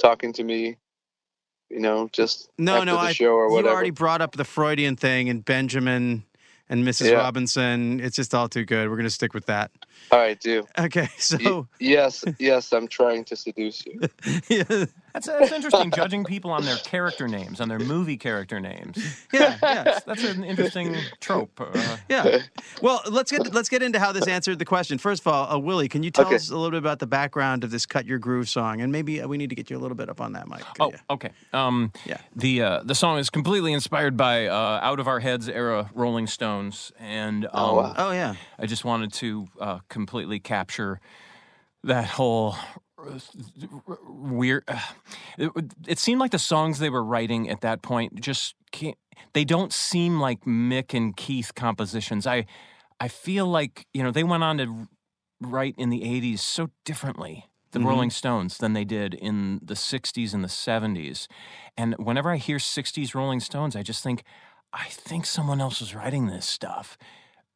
talking 0.00 0.32
to 0.34 0.44
me, 0.44 0.76
you 1.70 1.80
know 1.80 2.08
just 2.12 2.50
No, 2.58 2.82
no, 2.84 2.94
the 2.94 2.98
I, 3.00 3.12
show 3.12 3.32
or 3.32 3.46
you 3.48 3.52
whatever. 3.54 3.74
already 3.74 3.90
brought 3.90 4.20
up 4.20 4.32
the 4.32 4.44
Freudian 4.44 4.96
thing 4.96 5.28
and 5.28 5.44
Benjamin 5.44 6.24
and 6.68 6.84
Mrs. 6.86 7.10
Yeah. 7.10 7.16
Robinson. 7.16 7.98
It's 8.00 8.14
just 8.16 8.32
all 8.34 8.48
too 8.48 8.64
good. 8.64 8.88
We're 8.88 8.94
going 8.96 9.04
to 9.04 9.10
stick 9.10 9.34
with 9.34 9.46
that. 9.46 9.70
All 10.12 10.18
right, 10.20 10.38
do. 10.38 10.66
Okay, 10.78 11.02
Y- 11.08 11.08
so 11.18 11.68
yes, 11.80 12.24
yes, 12.38 12.72
I'm 12.72 12.86
trying 12.88 13.24
to 13.24 13.36
seduce 13.36 13.84
you. 13.86 14.00
yeah, 14.48 14.84
That's, 15.12 15.26
that's 15.26 15.52
interesting, 15.52 15.90
judging 15.90 16.24
people 16.24 16.50
on 16.50 16.64
their 16.64 16.76
character 16.76 17.26
names, 17.28 17.60
on 17.60 17.68
their 17.68 17.78
movie 17.78 18.16
character 18.16 18.60
names. 18.60 18.96
yeah, 19.32 19.56
yeah. 19.62 19.82
That's, 19.84 20.04
that's 20.04 20.24
an 20.24 20.44
interesting 20.44 20.96
trope. 21.20 21.60
Uh, 21.60 21.96
Yeah. 22.08 22.38
Well, 22.82 23.02
let's 23.10 23.30
get 23.30 23.52
let's 23.52 23.68
get 23.68 23.82
into 23.82 23.98
how 23.98 24.12
this 24.12 24.26
answered 24.26 24.58
the 24.58 24.64
question. 24.64 24.98
First 24.98 25.22
of 25.22 25.32
all, 25.32 25.52
uh, 25.52 25.58
Willie, 25.58 25.88
can 25.88 26.02
you 26.02 26.10
tell 26.10 26.26
Okay. 26.26 26.36
us 26.36 26.50
a 26.50 26.54
little 26.54 26.70
bit 26.70 26.78
about 26.78 26.98
the 26.98 27.06
background 27.06 27.64
of 27.64 27.70
this 27.70 27.86
"Cut 27.86 28.06
Your 28.06 28.18
Groove" 28.18 28.48
song, 28.48 28.80
and 28.80 28.92
maybe 28.92 29.20
uh, 29.20 29.26
we 29.28 29.36
need 29.36 29.50
to 29.50 29.56
get 29.56 29.70
you 29.70 29.76
a 29.76 29.80
little 29.80 29.96
bit 29.96 30.08
up 30.08 30.20
on 30.20 30.32
that, 30.34 30.46
Mike. 30.48 30.64
Oh, 30.78 30.90
ya? 30.92 30.98
okay. 31.10 31.30
Um, 31.52 31.92
Yeah. 32.04 32.18
The 32.36 32.62
uh, 32.62 32.82
the 32.84 32.94
song 32.94 33.18
is 33.18 33.30
completely 33.30 33.72
inspired 33.72 34.16
by 34.16 34.46
uh, 34.46 34.80
Out 34.82 35.00
of 35.00 35.08
Our 35.08 35.20
Heads 35.20 35.48
era 35.48 35.90
Rolling 35.94 36.26
Stones, 36.26 36.92
and 36.98 37.46
um, 37.46 37.50
Oh, 37.54 37.74
wow. 37.76 37.94
oh 37.96 38.10
yeah. 38.12 38.34
I 38.58 38.66
just 38.66 38.84
wanted 38.84 39.12
to 39.14 39.48
uh, 39.60 39.78
completely 39.88 40.38
capture 40.40 41.00
that 41.84 42.06
whole 42.06 42.56
weird. 44.08 44.64
It, 45.38 45.52
it 45.86 45.98
seemed 45.98 46.20
like 46.20 46.32
the 46.32 46.38
songs 46.38 46.80
they 46.80 46.90
were 46.90 47.02
writing 47.04 47.48
at 47.48 47.62
that 47.62 47.80
point 47.80 48.20
just 48.20 48.54
can't. 48.72 48.98
They 49.32 49.44
don't 49.44 49.72
seem 49.72 50.20
like 50.20 50.44
Mick 50.44 50.92
and 50.92 51.16
Keith 51.16 51.54
compositions. 51.54 52.26
I 52.26 52.44
I 52.98 53.08
feel 53.08 53.46
like 53.46 53.86
you 53.94 54.02
know 54.02 54.10
they 54.10 54.24
went 54.24 54.42
on 54.42 54.58
to 54.58 54.88
write 55.40 55.76
in 55.78 55.88
the 55.88 56.02
'80s 56.02 56.40
so 56.40 56.68
differently. 56.84 57.46
The 57.70 57.78
Mhm. 57.78 57.86
Rolling 57.86 58.10
Stones 58.10 58.58
than 58.58 58.74
they 58.74 58.84
did 58.84 59.14
in 59.14 59.60
the 59.62 59.76
'60s 59.76 60.34
and 60.34 60.44
the 60.44 60.48
'70s, 60.48 61.26
and 61.76 61.94
whenever 61.98 62.30
I 62.30 62.36
hear 62.36 62.58
'60s 62.58 63.14
Rolling 63.14 63.40
Stones, 63.40 63.74
I 63.74 63.82
just 63.82 64.02
think, 64.02 64.22
I 64.74 64.88
think 64.88 65.24
someone 65.24 65.60
else 65.60 65.80
was 65.80 65.94
writing 65.94 66.26
this 66.26 66.44
stuff. 66.44 66.98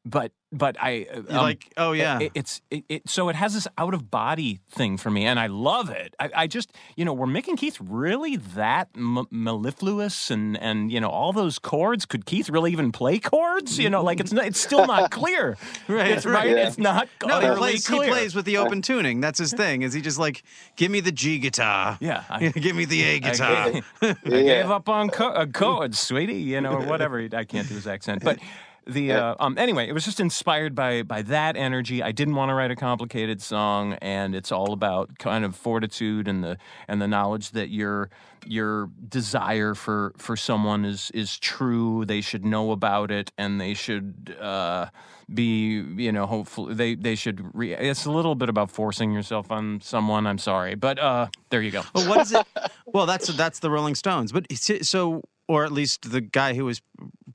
But 0.06 0.32
but 0.52 0.76
I 0.80 1.06
uh, 1.12 1.23
You're 1.28 1.42
like, 1.42 1.73
oh 1.76 1.92
yeah. 1.92 2.20
it, 2.20 2.32
it's 2.34 2.61
it, 2.70 2.84
it, 2.88 3.08
so 3.08 3.28
it 3.28 3.37
has 3.37 3.54
this 3.54 3.66
out 3.78 3.94
of 3.94 4.11
body 4.11 4.61
thing 4.70 4.96
for 4.99 5.11
me, 5.11 5.25
and 5.25 5.40
I 5.40 5.46
love 5.49 5.88
it. 5.90 6.14
I, 6.20 6.30
I 6.34 6.46
just 6.46 6.73
you 6.96 7.04
know 7.04 7.12
were 7.12 7.26
Mick 7.26 7.49
and 7.49 7.58
Keith 7.58 7.78
really 7.80 8.37
that 8.37 8.88
m- 8.94 9.26
mellifluous 9.30 10.30
and 10.30 10.56
and 10.58 10.92
you 10.92 11.00
know 11.00 11.08
all 11.08 11.32
those 11.32 11.58
chords? 11.58 12.04
Could 12.06 12.26
Keith 12.26 12.49
really 12.49 12.70
even 12.73 12.92
play 12.92 13.18
chords? 13.18 13.78
You 13.78 13.90
know, 13.90 14.02
like 14.02 14.20
it's 14.20 14.32
not, 14.32 14.44
it's 14.44 14.61
still 14.61 14.87
not 14.87 15.11
clear. 15.11 15.56
Right, 15.87 16.12
it's, 16.12 16.25
right. 16.25 16.49
Yeah. 16.49 16.68
It's 16.68 16.78
not 16.78 17.08
no, 17.26 17.40
he 17.40 17.56
plays. 17.56 17.87
He 17.87 17.96
plays 17.96 18.34
with 18.34 18.44
the 18.46 18.56
open 18.58 18.80
tuning. 18.80 19.20
That's 19.20 19.38
his 19.38 19.52
thing. 19.52 19.82
Is 19.82 19.92
he 19.92 20.00
just 20.00 20.18
like, 20.18 20.42
give 20.76 20.90
me 20.90 21.00
the 21.00 21.12
G 21.12 21.38
guitar? 21.38 21.99
Yeah, 22.00 22.25
I, 22.30 22.49
give 22.54 22.75
me 22.75 22.84
the 22.84 23.02
A 23.02 23.18
guitar. 23.20 23.70
gave, 23.70 23.84
I 24.00 24.14
gave 24.30 24.70
up 24.70 24.88
on 24.88 25.11
co- 25.11 25.28
uh, 25.28 25.46
chords, 25.46 25.99
sweetie. 25.99 26.40
You 26.40 26.61
know, 26.61 26.75
or 26.75 26.87
whatever. 26.87 27.18
I 27.32 27.44
can't 27.44 27.68
do 27.68 27.75
his 27.75 27.87
accent, 27.87 28.23
but. 28.25 28.38
The 28.86 29.12
uh, 29.12 29.34
um 29.38 29.56
anyway, 29.58 29.88
it 29.88 29.92
was 29.92 30.04
just 30.04 30.20
inspired 30.20 30.74
by 30.74 31.02
by 31.02 31.22
that 31.22 31.56
energy. 31.56 32.02
I 32.02 32.12
didn't 32.12 32.34
want 32.34 32.50
to 32.50 32.54
write 32.54 32.70
a 32.70 32.76
complicated 32.76 33.40
song, 33.40 33.94
and 33.94 34.34
it's 34.34 34.52
all 34.52 34.72
about 34.72 35.18
kind 35.18 35.44
of 35.44 35.56
fortitude 35.56 36.28
and 36.28 36.44
the 36.44 36.58
and 36.86 37.00
the 37.00 37.08
knowledge 37.08 37.50
that 37.52 37.70
your 37.70 38.10
your 38.46 38.90
desire 39.08 39.74
for 39.74 40.12
for 40.18 40.36
someone 40.36 40.84
is 40.84 41.10
is 41.12 41.38
true. 41.38 42.04
They 42.04 42.20
should 42.20 42.44
know 42.44 42.72
about 42.72 43.10
it, 43.10 43.32
and 43.38 43.60
they 43.60 43.74
should 43.74 44.36
uh, 44.40 44.86
be 45.32 45.80
you 45.96 46.12
know 46.12 46.26
hopefully 46.26 46.74
they 46.74 46.94
they 46.94 47.14
should. 47.14 47.54
Re- 47.54 47.74
it's 47.74 48.04
a 48.04 48.10
little 48.10 48.34
bit 48.34 48.48
about 48.48 48.70
forcing 48.70 49.12
yourself 49.12 49.50
on 49.50 49.80
someone. 49.80 50.26
I'm 50.26 50.38
sorry, 50.38 50.74
but 50.74 50.98
uh, 50.98 51.28
there 51.50 51.62
you 51.62 51.70
go. 51.70 51.82
Well, 51.94 52.08
what 52.08 52.20
is 52.20 52.32
it? 52.32 52.46
Well, 52.86 53.06
that's 53.06 53.28
that's 53.28 53.60
the 53.60 53.70
Rolling 53.70 53.94
Stones. 53.94 54.30
But 54.30 54.46
so, 54.52 55.22
or 55.48 55.64
at 55.64 55.72
least 55.72 56.10
the 56.10 56.20
guy 56.20 56.54
who 56.54 56.66
was 56.66 56.80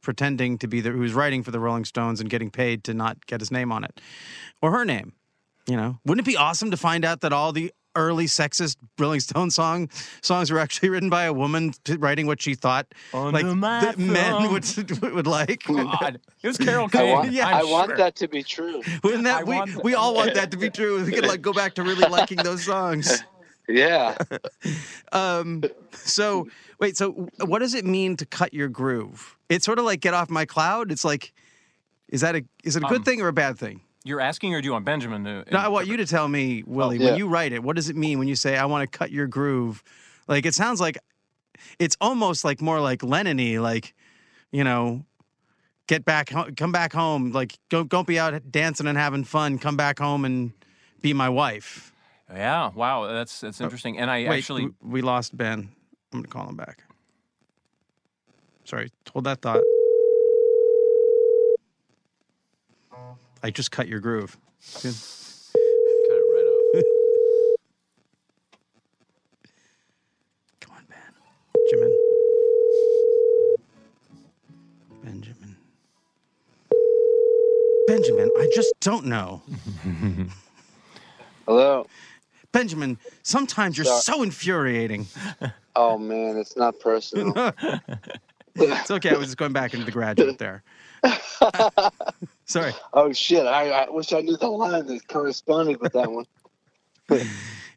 pretending 0.10 0.58
to 0.58 0.68
be 0.68 0.82
the 0.82 0.90
who's 0.90 1.14
writing 1.14 1.44
for 1.44 1.52
the 1.52 1.60
Rolling 1.60 1.86
Stones 1.86 2.20
and 2.20 2.32
getting 2.32 2.50
paid 2.50 2.84
to 2.86 2.96
not 2.96 3.28
get 3.28 3.42
his 3.42 3.52
name 3.52 3.72
on 3.72 3.84
it, 3.84 4.02
or 4.60 4.72
her 4.72 4.84
name. 4.84 5.14
You 5.68 5.78
know, 5.78 6.00
wouldn't 6.04 6.28
it 6.28 6.32
be 6.32 6.36
awesome 6.36 6.72
to 6.72 6.78
find 6.78 7.06
out 7.06 7.22
that 7.22 7.32
all 7.32 7.52
the 7.52 7.72
early 7.96 8.26
sexist 8.26 8.78
Rolling 8.98 9.20
Stone 9.20 9.52
song 9.52 9.88
songs 10.24 10.50
were 10.50 10.58
actually 10.58 10.90
written 10.90 11.12
by 11.12 11.26
a 11.26 11.34
woman 11.34 11.74
writing 12.00 12.26
what 12.26 12.42
she 12.42 12.56
thought 12.56 12.88
like 13.14 13.44
Under 13.46 13.56
my 13.56 13.82
that 13.82 14.00
men 14.00 14.52
would 14.52 15.02
would 15.14 15.28
like? 15.28 15.64
God, 15.66 16.20
it 16.42 16.48
was 16.48 16.58
Carol 16.58 16.90
I 16.92 17.04
want, 17.04 17.32
Yeah, 17.32 17.48
I 17.48 17.60
I'm 17.62 17.70
want 17.70 17.90
sure. 17.90 17.98
that 17.98 18.16
to 18.16 18.28
be 18.28 18.42
true. 18.42 18.82
Wouldn't 19.04 19.28
I 19.28 19.44
that 19.44 19.46
we 19.46 19.56
that. 19.60 19.84
we 19.84 19.94
all 19.94 20.16
want 20.16 20.34
that 20.34 20.50
to 20.52 20.58
be 20.58 20.72
true? 20.72 21.04
We 21.06 21.12
could 21.12 21.28
like 21.28 21.44
go 21.44 21.54
back 21.54 21.76
to 21.76 21.84
really 21.84 22.08
liking 22.10 22.38
those 22.38 22.64
songs. 22.66 23.24
Yeah. 23.70 24.18
Um, 25.12 25.64
so 25.92 26.48
wait, 26.80 26.96
so 26.98 27.30
what 27.46 27.60
does 27.60 27.74
it 27.74 27.86
mean 27.86 28.16
to 28.18 28.26
cut 28.26 28.54
your 28.54 28.68
groove? 28.68 29.38
It's 29.50 29.66
sort 29.66 29.80
of 29.80 29.86
like 29.86 30.02
get 30.02 30.14
off 30.14 30.30
my 30.30 30.46
cloud. 30.46 30.92
It's 30.92 31.04
like, 31.04 31.34
is 32.10 32.22
that 32.22 32.36
a 32.36 32.44
is 32.64 32.76
it 32.76 32.84
a 32.84 32.88
good 32.88 32.98
Um, 33.00 33.04
thing 33.04 33.22
or 33.22 33.28
a 33.28 33.34
bad 33.34 33.58
thing? 33.58 33.82
You're 34.04 34.22
asking, 34.22 34.54
or 34.54 34.62
do 34.62 34.66
you 34.68 34.72
want 34.74 34.86
Benjamin 34.86 35.24
to? 35.24 35.46
No, 35.52 35.58
I 35.60 35.68
want 35.68 35.88
you 35.88 35.98
to 35.98 36.06
tell 36.06 36.28
me, 36.28 36.64
Willie, 36.68 36.98
Yeah. 37.00 37.06
when 37.12 37.18
you 37.18 37.28
write 37.28 37.54
it, 37.54 37.64
what 37.64 37.76
does 37.76 37.90
it 37.90 37.96
mean 37.96 38.20
when 38.20 38.28
you 38.28 38.36
say 38.36 38.56
I 38.58 38.66
want 38.66 38.90
to 38.90 38.98
cut 38.98 39.12
your 39.12 39.28
groove? 39.28 39.84
Like 40.28 40.46
it 40.46 40.54
sounds 40.54 40.80
like 40.80 40.98
it's 41.80 41.98
almost 42.00 42.44
like 42.46 42.62
more 42.62 42.80
like 42.80 43.02
Lennon-y, 43.04 43.60
like 43.60 43.96
you 44.52 44.64
know, 44.64 45.06
get 45.88 46.06
back, 46.06 46.30
ho- 46.30 46.50
come 46.56 46.72
back 46.72 46.94
home, 46.94 47.32
like 47.32 47.58
don't 47.70 47.90
don't 47.90 48.06
be 48.08 48.20
out 48.20 48.52
dancing 48.52 48.86
and 48.88 48.98
having 48.98 49.24
fun. 49.24 49.58
Come 49.58 49.76
back 49.78 49.98
home 50.00 50.24
and 50.26 50.54
be 51.02 51.14
my 51.14 51.30
wife. 51.30 51.92
Yeah. 52.34 52.72
Wow. 52.74 53.08
That's 53.08 53.42
that's 53.42 53.62
oh, 53.62 53.64
interesting. 53.64 53.98
And 53.98 54.10
I 54.10 54.28
Wait, 54.28 54.38
actually 54.38 54.70
we 54.82 55.02
lost 55.02 55.36
Ben. 55.36 55.70
I'm 56.12 56.22
gonna 56.22 56.28
call 56.28 56.50
him 56.50 56.56
back. 56.56 56.84
Sorry, 58.66 58.92
hold 59.12 59.26
that 59.26 59.42
thought. 59.42 59.64
I 63.42 63.52
just 63.52 63.72
cut 63.72 63.88
your 63.88 64.00
groove. 64.00 64.38
Good. 64.82 64.94
Cut 64.94 66.12
it 66.12 66.26
right 66.36 66.46
off. 66.46 66.84
Come 70.60 70.76
on, 70.76 70.84
Ben. 70.90 71.14
Benjamin. 75.04 75.56
Benjamin, 77.88 78.30
I 78.38 78.50
just 78.54 78.74
don't 78.82 79.06
know. 79.06 79.42
Hello. 81.48 81.88
Benjamin, 82.52 82.98
sometimes 83.24 83.78
you're 83.78 83.86
Sorry. 83.86 84.02
so 84.02 84.24
infuriating. 84.24 85.08
Oh 85.76 85.98
man, 85.98 86.36
it's 86.36 86.58
not 86.58 86.78
personal. 86.80 87.34
It's 88.56 88.92
okay. 88.92 89.12
I 89.12 89.14
was 89.14 89.28
just 89.28 89.38
going 89.38 89.54
back 89.54 89.74
into 89.74 89.86
the 89.86 89.92
graduate 89.92 90.38
there. 90.40 90.64
Sorry. 92.46 92.74
oh 92.92 93.14
shit! 93.14 93.46
I, 93.46 93.70
I 93.70 93.90
wish 93.90 94.12
I 94.12 94.20
knew 94.20 94.36
the 94.36 94.50
line 94.50 94.88
that 94.88 95.08
corresponded 95.08 95.80
with 95.80 95.94
that 95.94 96.12
one. 96.12 96.26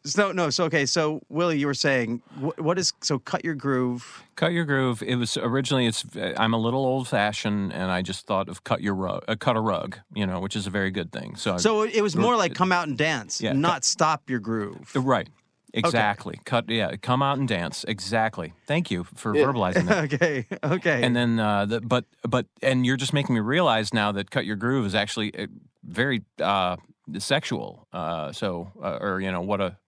So 0.04 0.32
no. 0.32 0.50
So 0.50 0.64
okay. 0.64 0.86
So 0.86 1.20
Willie, 1.28 1.58
you 1.58 1.66
were 1.66 1.74
saying 1.74 2.22
what, 2.38 2.60
what 2.60 2.78
is 2.78 2.92
so 3.02 3.18
cut 3.18 3.44
your 3.44 3.54
groove? 3.54 4.24
Cut 4.36 4.52
your 4.52 4.64
groove. 4.64 5.02
It 5.02 5.16
was 5.16 5.36
originally. 5.36 5.86
It's. 5.86 6.04
I'm 6.36 6.54
a 6.54 6.58
little 6.58 6.84
old 6.84 7.08
fashioned, 7.08 7.72
and 7.72 7.90
I 7.90 8.02
just 8.02 8.26
thought 8.26 8.48
of 8.48 8.64
cut 8.64 8.82
your 8.82 8.94
rug, 8.94 9.24
uh, 9.28 9.36
cut 9.36 9.56
a 9.56 9.60
rug. 9.60 9.98
You 10.14 10.26
know, 10.26 10.40
which 10.40 10.56
is 10.56 10.66
a 10.66 10.70
very 10.70 10.90
good 10.90 11.12
thing. 11.12 11.36
So. 11.36 11.56
So 11.58 11.82
it 11.82 12.02
was 12.02 12.16
more 12.16 12.36
like 12.36 12.54
come 12.54 12.72
out 12.72 12.88
and 12.88 12.98
dance, 12.98 13.40
Yeah, 13.40 13.52
not 13.52 13.84
stop 13.84 14.28
your 14.28 14.40
groove. 14.40 14.90
right. 14.94 15.28
Exactly. 15.74 16.38
Cut. 16.44 16.68
Yeah. 16.68 16.96
Come 16.96 17.22
out 17.22 17.38
and 17.38 17.48
dance. 17.48 17.84
Exactly. 17.88 18.52
Thank 18.66 18.90
you 18.90 19.04
for 19.04 19.32
verbalizing 19.32 19.86
that. 19.86 20.04
okay. 20.12 20.46
Okay. 20.62 21.02
And 21.02 21.16
then, 21.16 21.38
uh, 21.38 21.66
the, 21.66 21.80
but 21.80 22.04
but 22.28 22.46
and 22.62 22.84
you're 22.84 22.96
just 22.98 23.12
making 23.12 23.34
me 23.34 23.40
realize 23.40 23.94
now 23.94 24.12
that 24.12 24.30
cut 24.30 24.44
your 24.44 24.56
groove 24.56 24.84
is 24.84 24.94
actually 24.94 25.34
uh, 25.34 25.46
very 25.82 26.24
uh, 26.40 26.76
sexual. 27.18 27.88
Uh, 27.92 28.32
so 28.32 28.70
uh, 28.82 28.98
or 29.00 29.20
you 29.20 29.30
know 29.32 29.40
what 29.40 29.60
a. 29.60 29.78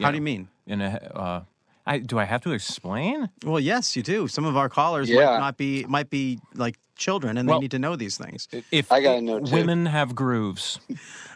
how 0.00 0.10
do 0.10 0.16
you 0.16 0.22
mean? 0.22 0.48
In 0.66 0.80
a. 0.80 0.88
Uh, 1.14 1.42
I, 1.84 1.98
do 1.98 2.16
I 2.18 2.24
have 2.24 2.40
to 2.42 2.52
explain? 2.52 3.28
Well, 3.44 3.58
yes, 3.58 3.96
you 3.96 4.04
do. 4.04 4.28
Some 4.28 4.44
of 4.44 4.56
our 4.56 4.68
callers 4.68 5.10
Yeah. 5.10 5.24
might 5.24 5.38
not 5.38 5.56
be 5.56 5.84
might 5.86 6.10
be 6.10 6.38
like 6.54 6.78
children, 6.96 7.36
and 7.36 7.48
they 7.48 7.58
need 7.58 7.72
to 7.72 7.78
know 7.80 7.96
these 7.96 8.16
things. 8.16 8.46
If 8.70 8.92
I 8.92 9.02
gotta 9.02 9.20
know, 9.20 9.40
too. 9.40 9.52
women 9.52 9.86
have 9.86 10.14
grooves 10.14 10.78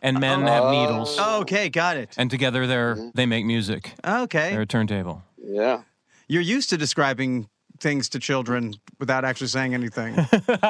and 0.02 0.20
men 0.20 0.42
have 0.42 0.70
needles, 0.70 1.16
Oh, 1.18 1.40
okay, 1.40 1.68
got 1.68 1.96
it. 1.96 2.14
and 2.16 2.30
together 2.30 2.66
they're 2.68 2.94
Mm-hmm. 2.94 3.08
they 3.14 3.26
make 3.26 3.44
music. 3.44 3.92
Okay, 4.06 4.50
They're 4.52 4.60
a 4.62 4.66
turntable. 4.66 5.22
Yeah. 5.42 5.82
you're 6.28 6.42
used 6.42 6.70
to 6.70 6.76
describing 6.76 7.48
things 7.80 8.08
to 8.10 8.18
children 8.18 8.74
without 8.98 9.24
actually 9.24 9.48
saying 9.48 9.74
anything. 9.74 10.14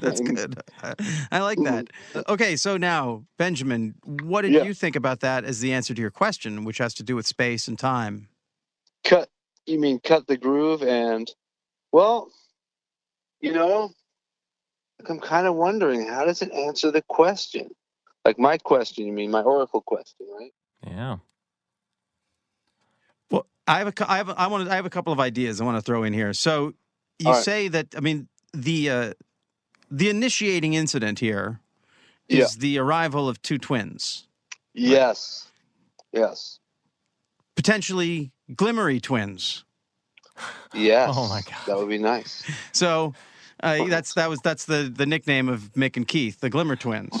That's 0.00 0.20
good. 0.20 0.60
I 1.30 1.40
like 1.40 1.58
that. 1.64 1.86
Mm, 2.14 2.20
uh, 2.20 2.32
okay, 2.32 2.56
so 2.56 2.76
now 2.76 3.24
Benjamin, 3.38 3.94
what 4.04 4.42
did 4.42 4.52
Yeah. 4.52 4.64
you 4.64 4.74
think 4.74 4.96
about 4.96 5.20
that 5.20 5.44
as 5.44 5.60
the 5.60 5.72
answer 5.72 5.94
to 5.94 6.00
your 6.00 6.10
question, 6.10 6.64
which 6.64 6.78
has 6.78 6.94
to 6.94 7.02
do 7.02 7.16
with 7.16 7.26
space 7.26 7.68
and 7.68 7.78
time? 7.78 8.28
Cut. 9.04 9.28
You 9.66 9.80
mean 9.80 9.98
cut 10.00 10.26
the 10.26 10.36
groove 10.36 10.82
and, 10.82 11.28
well, 11.92 12.30
you 13.40 13.52
know, 13.52 13.90
I'm 15.08 15.20
kind 15.20 15.46
of 15.46 15.54
wondering 15.56 16.06
how 16.08 16.24
does 16.24 16.42
it 16.42 16.52
answer 16.52 16.90
the 16.90 17.02
question? 17.02 17.70
Like 18.24 18.38
my 18.38 18.58
question, 18.58 19.06
you 19.06 19.12
mean 19.12 19.30
my 19.30 19.42
oracle 19.42 19.80
question, 19.82 20.26
right? 20.38 20.52
Yeah. 20.86 21.16
Well, 23.66 23.76
I 23.76 23.78
have 23.78 23.88
a, 23.88 23.92
cou- 23.92 24.06
I 24.08 24.16
have, 24.18 24.28
a, 24.28 24.38
I 24.38 24.46
want 24.48 24.66
to, 24.66 24.72
I 24.72 24.76
have 24.76 24.86
a 24.86 24.90
couple 24.90 25.12
of 25.12 25.20
ideas 25.20 25.60
I 25.60 25.64
want 25.64 25.76
to 25.76 25.82
throw 25.82 26.02
in 26.04 26.12
here. 26.12 26.32
So 26.32 26.74
you 27.18 27.28
All 27.28 27.32
right. 27.34 27.44
say 27.44 27.68
that, 27.68 27.94
I 27.96 28.00
mean, 28.00 28.28
the 28.52 28.90
uh, 28.90 29.12
the 29.90 30.08
initiating 30.10 30.74
incident 30.74 31.18
here 31.20 31.60
is 32.28 32.38
Yeah. 32.56 32.60
the 32.60 32.78
arrival 32.78 33.28
of 33.28 33.40
two 33.42 33.58
twins, 33.58 34.26
Yes. 34.74 35.48
Yes. 36.12 36.58
potentially 37.56 38.32
glimmery 38.52 39.00
twins. 39.00 39.64
Yes. 40.74 41.10
Oh, 41.12 41.28
my 41.28 41.42
God. 41.42 41.54
That 41.66 41.76
would 41.78 41.88
be 41.88 41.98
nice. 41.98 42.44
So 42.72 43.14
uh, 43.62 43.86
that's 43.88 44.14
that 44.14 44.28
was 44.28 44.40
that's 44.40 44.66
the 44.66 44.92
the 44.94 45.06
nickname 45.06 45.48
of 45.48 45.72
Mick 45.72 45.96
and 45.96 46.06
Keith, 46.06 46.40
the 46.40 46.50
Glimmer 46.50 46.76
Twins. 46.76 47.16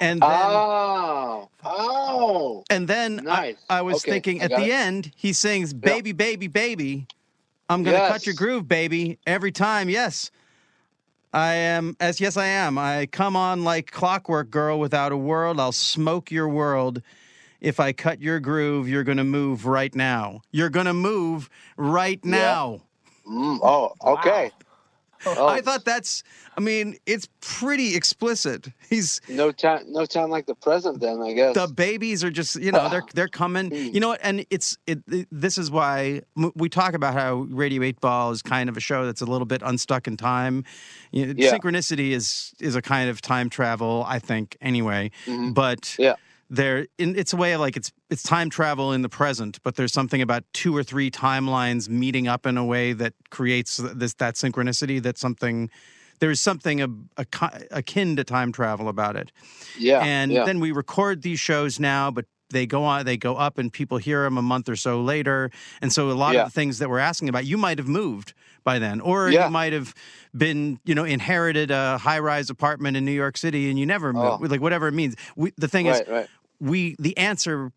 And 0.00 0.20
then, 0.22 0.30
Oh. 0.30 1.48
Oh. 1.64 2.64
and 2.70 2.88
then 2.88 3.22
Nice. 3.24 3.56
I, 3.70 3.78
I 3.78 3.82
was 3.82 3.98
Okay, 3.98 4.12
thinking 4.12 4.40
I 4.40 4.44
at 4.44 4.50
the 4.54 4.64
it. 4.66 4.72
end 4.72 5.12
he 5.16 5.32
sings 5.32 5.72
"Baby, 5.74 6.12
baby, 6.12 6.46
baby." 6.48 7.06
I'm 7.70 7.82
gonna 7.82 8.00
cut 8.00 8.26
your 8.26 8.34
groove, 8.34 8.68
baby, 8.68 9.18
every 9.26 9.52
time. 9.52 9.88
Yes, 9.90 10.30
I 11.32 11.54
am. 11.54 11.96
As 12.00 12.20
yes, 12.20 12.36
I 12.36 12.46
am. 12.46 12.78
I 12.78 13.06
come 13.06 13.36
on 13.36 13.64
like 13.64 13.90
clockwork, 13.90 14.50
girl. 14.50 14.80
Without 14.80 15.12
a 15.12 15.16
world, 15.16 15.60
I'll 15.60 15.72
smoke 15.72 16.30
your 16.30 16.48
world. 16.48 17.02
If 17.60 17.80
I 17.80 17.92
cut 17.92 18.22
your 18.22 18.40
groove, 18.40 18.88
you're 18.88 19.04
gonna 19.04 19.24
move 19.24 19.66
right 19.66 19.94
now. 19.94 20.42
You're 20.52 20.70
gonna 20.70 20.94
move 20.94 21.50
right 21.76 22.24
now. 22.24 22.82
Mm, 23.28 23.60
oh. 23.62 23.94
Okay. 24.04 24.50
Oh, 25.26 25.46
I 25.46 25.60
thought 25.60 25.84
that's. 25.84 26.22
I 26.56 26.60
mean, 26.60 26.96
it's 27.06 27.28
pretty 27.40 27.94
explicit. 27.94 28.68
He's 28.90 29.20
no 29.28 29.52
time. 29.52 29.84
No 29.88 30.06
time 30.06 30.30
like 30.30 30.46
the 30.46 30.54
present. 30.54 31.00
Then 31.00 31.20
I 31.22 31.32
guess. 31.32 31.54
the 31.54 31.68
babies 31.68 32.24
are 32.24 32.30
just 32.30 32.56
you 32.56 32.72
know 32.72 32.88
they're 32.88 33.02
they're 33.14 33.28
coming 33.28 33.70
Mm. 33.70 33.94
you 33.94 34.00
know 34.00 34.14
and 34.22 34.44
it's 34.50 34.76
it, 34.86 35.00
it 35.08 35.26
this 35.32 35.58
is 35.58 35.70
why 35.70 36.22
we 36.54 36.68
talk 36.68 36.94
about 36.94 37.14
how 37.14 37.46
radio 37.50 37.82
8 37.82 38.00
ball 38.00 38.30
is 38.30 38.42
kind 38.42 38.68
of 38.68 38.76
a 38.76 38.80
show 38.80 39.04
that's 39.06 39.20
a 39.20 39.26
little 39.26 39.46
bit 39.46 39.62
unstuck 39.64 40.06
in 40.06 40.16
time 40.16 40.64
you 41.12 41.26
know, 41.26 41.34
Yeah. 41.36 41.52
synchronicity 41.52 42.10
is 42.12 42.54
is 42.60 42.76
a 42.76 42.82
kind 42.82 43.10
of 43.10 43.20
time 43.20 43.50
travel 43.50 44.04
i 44.06 44.18
think 44.18 44.56
anyway 44.60 45.10
Mhm. 45.26 45.54
but 45.54 45.96
Yeah. 45.98 46.14
There 46.50 46.86
in, 46.96 47.16
it's 47.16 47.32
a 47.32 47.36
way 47.36 47.52
of 47.52 47.60
like 47.60 47.76
it's 47.76 47.92
it's 48.10 48.22
time 48.22 48.48
travel 48.48 48.92
in 48.92 49.02
the 49.02 49.08
present 49.08 49.58
but 49.62 49.76
there's 49.76 49.92
something 49.92 50.22
about 50.22 50.44
two 50.52 50.74
or 50.74 50.82
three 50.82 51.10
timelines 51.10 51.88
meeting 51.88 52.26
up 52.26 52.46
in 52.46 52.56
a 52.56 52.64
way 52.64 52.92
that 52.92 53.12
creates 53.30 53.76
this 53.76 54.14
that 54.14 54.34
synchronicity 54.34 55.02
that 55.02 55.18
something 55.18 55.68
there's 56.20 56.40
something 56.40 56.80
a, 56.80 56.88
a, 57.16 57.26
akin 57.70 58.16
to 58.16 58.24
time 58.24 58.50
travel 58.50 58.88
about 58.88 59.14
it 59.14 59.30
yeah. 59.78 60.00
and 60.00 60.32
yeah. 60.32 60.44
then 60.44 60.58
we 60.58 60.72
record 60.72 61.22
these 61.22 61.38
shows 61.38 61.78
now 61.78 62.10
but 62.10 62.24
they 62.50 62.66
go 62.66 62.82
on 62.82 63.04
they 63.04 63.16
go 63.16 63.36
up 63.36 63.58
and 63.58 63.72
people 63.72 63.98
hear 63.98 64.22
them 64.22 64.38
a 64.38 64.42
month 64.42 64.68
or 64.68 64.76
so 64.76 65.02
later 65.02 65.50
and 65.82 65.92
so 65.92 66.10
a 66.10 66.12
lot 66.12 66.34
Yeah. 66.34 66.42
of 66.42 66.46
the 66.48 66.52
things 66.52 66.78
that 66.78 66.88
we're 66.88 66.98
asking 66.98 67.28
about 67.28 67.44
you 67.44 67.58
might 67.58 67.78
have 67.78 67.88
moved 67.88 68.32
by 68.64 68.78
then 68.78 69.00
or 69.00 69.28
Yeah. 69.28 69.44
you 69.46 69.50
might 69.50 69.72
have 69.72 69.94
been 70.36 70.78
you 70.84 70.94
know 70.94 71.04
inherited 71.04 71.70
a 71.70 71.98
high 71.98 72.18
rise 72.18 72.48
apartment 72.50 72.96
in 72.96 73.04
new 73.04 73.12
york 73.12 73.36
city 73.36 73.68
and 73.68 73.78
you 73.78 73.86
never 73.86 74.10
oh. 74.10 74.12
moved 74.12 74.44
Oh. 74.44 74.46
like 74.46 74.60
whatever 74.60 74.88
it 74.88 74.92
means 74.92 75.14
we, 75.36 75.52
the 75.56 75.68
thing 75.68 75.86
is 75.86 76.02
right. 76.08 76.26
We 76.60 76.96
the 76.98 77.16
answer 77.16 77.72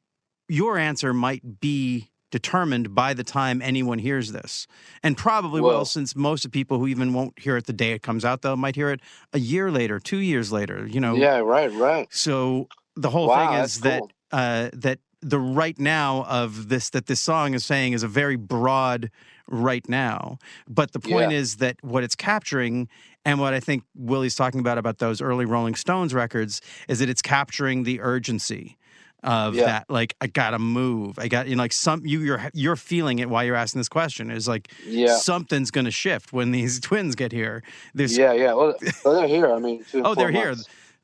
your 0.48 0.78
answer 0.78 1.14
might 1.14 1.60
be 1.62 2.10
determined 2.32 2.96
by 2.96 3.14
the 3.14 3.24
time 3.24 3.62
anyone 3.62 4.00
hears 4.00 4.32
this 4.32 4.66
and 5.04 5.18
probably 5.18 5.60
will 5.62 5.68
Well- 5.70 5.86
since 5.86 6.16
most 6.16 6.46
of 6.46 6.52
people 6.52 6.80
who 6.80 6.88
even 6.88 7.14
won't 7.14 7.38
hear 7.38 7.58
it 7.58 7.66
the 7.68 7.74
day 7.74 7.92
it 7.92 8.04
comes 8.04 8.24
out 8.24 8.42
though 8.42 8.56
might 8.56 8.76
hear 8.76 8.90
it 8.90 9.02
a 9.34 9.40
year 9.40 9.70
later 9.70 10.00
two 10.00 10.18
years 10.20 10.50
later 10.52 10.88
you 10.88 11.02
know 11.02 11.14
Yeah. 11.16 11.40
Right. 11.40 11.72
Right. 11.74 12.08
so 12.10 12.70
the 12.96 13.10
whole 13.10 13.28
Wow, 13.28 13.52
thing 13.52 13.60
is 13.64 13.82
that 13.82 14.00
cool. 14.00 14.12
uh, 14.32 14.70
that 14.74 15.00
the 15.22 15.40
right 15.40 15.78
now 15.78 16.24
of 16.24 16.70
this 16.70 16.90
that 16.92 17.06
this 17.08 17.20
song 17.20 17.54
is 17.54 17.64
saying 17.66 17.94
is 17.94 18.02
a 18.04 18.08
very 18.08 18.38
broad 18.38 19.12
right 19.52 19.88
now. 19.88 20.38
But 20.68 20.94
the 20.94 21.00
point 21.00 21.32
Yeah. 21.32 21.38
is 21.38 21.58
that 21.58 21.78
what 21.82 22.04
it's 22.04 22.16
capturing 22.16 22.88
and 23.26 23.40
what 23.40 23.54
I 23.54 23.60
think 23.60 23.84
Willie's 23.96 24.36
talking 24.36 24.60
about 24.60 24.78
about 24.80 24.98
those 24.98 25.22
early 25.22 25.46
Rolling 25.46 25.76
Stones 25.76 26.14
records 26.14 26.62
is 26.88 27.00
that 27.00 27.10
it's 27.10 27.22
capturing 27.22 27.84
the 27.84 28.02
urgency 28.02 28.78
of 29.24 29.54
Yeah. 29.54 29.66
that 29.66 29.86
like 29.90 30.16
I 30.20 30.26
gotta 30.26 30.58
move. 30.58 31.20
I 31.20 31.28
got 31.28 31.48
you 31.48 31.56
know 31.56 31.62
like 31.62 31.74
some 31.74 32.04
you 32.04 32.22
you're 32.22 32.50
you're 32.54 32.76
feeling 32.76 33.20
it 33.20 33.30
while 33.30 33.44
you're 33.44 33.56
asking 33.56 33.80
this 33.80 33.90
question 33.90 34.32
is 34.32 34.48
like 34.48 34.72
Yeah. 34.88 35.16
something's 35.18 35.70
gonna 35.70 35.92
shift 35.92 36.34
when 36.34 36.50
these 36.52 36.80
twins 36.88 37.14
get 37.16 37.32
here. 37.32 37.62
There's 37.94 38.18
Yeah. 38.18 38.34
Yeah. 38.34 38.54
Well, 38.54 38.76
they're 39.06 39.28
here. 39.28 39.52
I 39.54 39.60
mean. 39.60 39.86
Oh, 39.94 40.16
they're 40.16 40.32
here. 40.32 40.56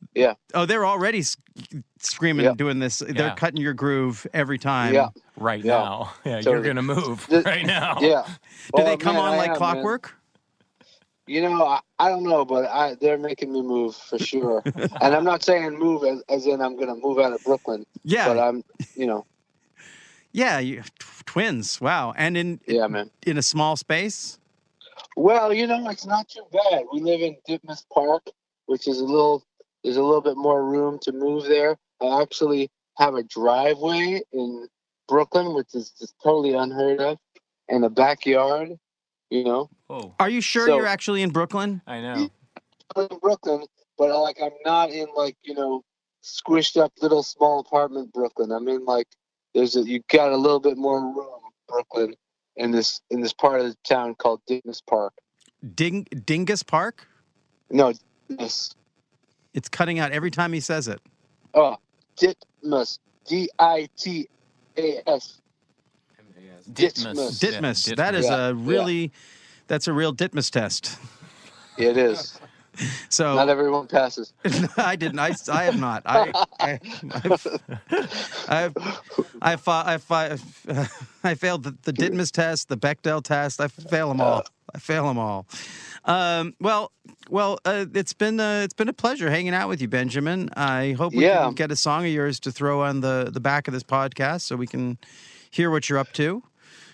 Months. 0.01 0.11
Yeah. 0.15 0.33
Oh, 0.53 0.65
they're 0.65 0.85
already 0.85 1.23
screaming, 1.99 2.45
Yeah. 2.45 2.53
doing 2.53 2.79
this. 2.79 2.99
They're 2.99 3.13
Yeah. 3.27 3.35
cutting 3.35 3.61
your 3.61 3.73
groove 3.73 4.25
every 4.33 4.57
time. 4.57 4.93
Yeah. 4.93 5.09
Right 5.37 5.63
Yeah. 5.63 5.77
now. 5.77 6.13
Yeah, 6.25 6.39
you're 6.39 6.61
gonna 6.61 6.81
move 6.81 7.25
The- 7.27 7.41
right 7.43 7.65
now. 7.65 7.97
Yeah. 8.01 8.23
Do 8.25 8.31
Well, 8.73 8.85
they 8.85 8.97
come 8.97 9.15
man, 9.15 9.23
on 9.25 9.37
like 9.37 9.47
am, 9.47 9.51
man. 9.51 9.57
clockwork? 9.57 10.15
You 11.29 11.41
know, 11.41 11.65
I, 11.65 11.81
I 11.99 12.07
don't 12.09 12.23
know, 12.23 12.45
but 12.45 12.65
I, 12.69 12.95
they're 13.01 13.17
making 13.17 13.51
me 13.51 13.61
move 13.61 13.95
for 13.97 14.17
sure. 14.17 14.61
and 14.65 15.13
I'm 15.13 15.25
not 15.25 15.43
saying 15.43 15.77
move 15.77 16.05
as, 16.05 16.23
as 16.29 16.45
in 16.47 16.61
I'm 16.61 16.75
going 16.77 16.87
to 16.87 16.95
move 16.95 17.19
out 17.19 17.33
of 17.33 17.43
Brooklyn, 17.43 17.85
Yeah, 18.03 18.29
but 18.29 18.39
I'm, 18.39 18.63
you 18.95 19.05
know, 19.07 19.25
yeah. 20.31 20.59
You, 20.59 20.83
tw- 20.99 21.25
twins. 21.25 21.81
Wow. 21.81 22.13
And 22.15 22.37
in 22.37 22.61
yeah, 22.65 22.87
man. 22.87 23.09
in 23.25 23.37
a 23.37 23.41
small 23.41 23.75
space. 23.75 24.39
Well, 25.17 25.51
you 25.53 25.67
know, 25.67 25.89
it's 25.89 26.05
not 26.05 26.29
too 26.29 26.43
bad. 26.53 26.83
We 26.93 27.01
live 27.01 27.19
in 27.19 27.35
Ditmas 27.47 27.83
Park, 27.93 28.27
which 28.67 28.87
is 28.87 29.01
a 29.01 29.03
little, 29.05 29.43
there's 29.87 29.95
a 29.95 30.03
little 30.03 30.19
bit 30.21 30.35
more 30.35 30.65
room 30.65 30.99
to 31.03 31.13
move 31.13 31.45
there. 31.45 31.77
I 32.01 32.21
actually 32.21 32.69
have 32.97 33.15
a 33.15 33.23
driveway 33.23 34.19
in 34.33 34.67
Brooklyn, 35.07 35.53
which 35.53 35.73
is 35.73 35.91
just 35.91 36.13
totally 36.21 36.53
unheard 36.55 36.99
of, 36.99 37.17
and 37.69 37.85
a 37.85 37.89
backyard, 37.89 38.77
you 39.29 39.45
know. 39.45 39.69
Oh, 39.89 40.13
Are 40.19 40.27
you 40.29 40.41
sure 40.41 40.65
So- 40.67 40.75
you're 40.75 40.85
actually 40.85 41.21
in 41.21 41.29
Brooklyn? 41.29 41.81
I 41.87 42.01
know. 42.01 42.29
I'm 42.97 43.07
in 43.09 43.17
Brooklyn, 43.19 43.63
but 43.97 44.09
like 44.21 44.41
I'm 44.43 44.51
not 44.65 44.89
in 44.89 45.07
like 45.15 45.37
you 45.43 45.53
know 45.53 45.85
squished 46.21 46.75
up 46.75 46.91
little 47.01 47.23
small 47.23 47.61
apartment 47.61 48.11
Brooklyn. 48.11 48.51
I'm 48.51 48.67
in 48.67 48.83
like 48.83 49.07
there's 49.53 49.77
a 49.77 49.83
you 49.83 50.01
got 50.09 50.33
a 50.33 50.37
little 50.37 50.59
bit 50.59 50.77
more 50.77 50.99
room 50.99 51.39
Brooklyn 51.69 52.13
in 52.57 52.71
this 52.71 52.99
in 53.09 53.21
this 53.21 53.31
part 53.31 53.61
of 53.61 53.67
the 53.67 53.75
town 53.87 54.15
called 54.15 54.41
Dingus 54.47 54.81
Park. 54.81 55.13
Ding 55.75 56.03
Dingus 56.25 56.63
Park. 56.63 57.07
No, 57.69 57.93
this 58.27 58.75
It's 59.57 59.69
cutting 59.69 59.97
out 59.97 60.11
every 60.11 60.29
time 60.29 60.53
he 60.53 60.59
says 60.59 60.87
it. 60.87 61.01
Oh, 61.55 61.77
Ditmas. 62.15 62.99
D 63.25 63.49
I 63.57 63.89
T 63.97 64.29
A 64.77 65.01
S. 65.09 65.41
Ditmas. 66.71 67.39
Ditmas. 67.39 67.89
Yeah, 67.89 67.95
that 67.95 68.13
is 68.13 68.25
Yeah, 68.25 68.49
a 68.49 68.53
really, 68.53 69.11
that's 69.65 69.87
a 69.87 69.93
real 69.93 70.13
Ditmas 70.13 70.51
test. 70.51 70.99
It 71.77 71.97
is. 71.97 72.39
So 73.09 73.33
Not 73.33 73.49
everyone 73.49 73.87
passes. 73.87 74.33
I 74.77 74.95
didn't. 74.95 75.17
I, 75.17 75.33
I 75.51 75.63
have 75.63 75.79
not. 75.79 76.03
I, 76.05 76.31
I, 76.59 76.79
I've, 77.25 77.47
I've, 78.47 78.77
I, 79.41 79.55
fa- 79.55 79.83
I, 79.83 79.97
fa- 79.97 80.37
I 81.23 81.33
failed 81.33 81.63
the, 81.63 81.75
the 81.81 81.91
Ditmas 81.91 82.29
test, 82.31 82.69
the 82.69 82.77
Bechdel 82.77 83.23
test. 83.23 83.59
I 83.59 83.67
fail 83.67 84.09
them 84.09 84.21
all. 84.21 84.43
I 84.75 84.77
fail 84.77 85.07
them 85.07 85.17
all. 85.17 85.47
Um, 86.05 86.53
well, 86.61 86.91
well, 87.29 87.59
uh, 87.65 87.85
it's 87.93 88.13
been 88.13 88.39
uh, 88.39 88.61
it's 88.63 88.73
been 88.73 88.89
a 88.89 88.93
pleasure 88.93 89.29
hanging 89.29 89.53
out 89.53 89.69
with 89.69 89.81
you, 89.81 89.87
Benjamin. 89.87 90.49
I 90.55 90.93
hope 90.93 91.13
we 91.13 91.23
Yeah. 91.25 91.45
can 91.45 91.53
get 91.53 91.71
a 91.71 91.75
song 91.75 92.05
of 92.05 92.11
yours 92.11 92.39
to 92.41 92.51
throw 92.51 92.81
on 92.81 93.01
the 93.01 93.29
the 93.31 93.39
back 93.39 93.67
of 93.67 93.73
this 93.73 93.83
podcast 93.83 94.41
so 94.41 94.55
we 94.55 94.67
can 94.67 94.97
hear 95.51 95.69
what 95.71 95.89
you're 95.89 95.99
up 95.99 96.11
to. 96.13 96.43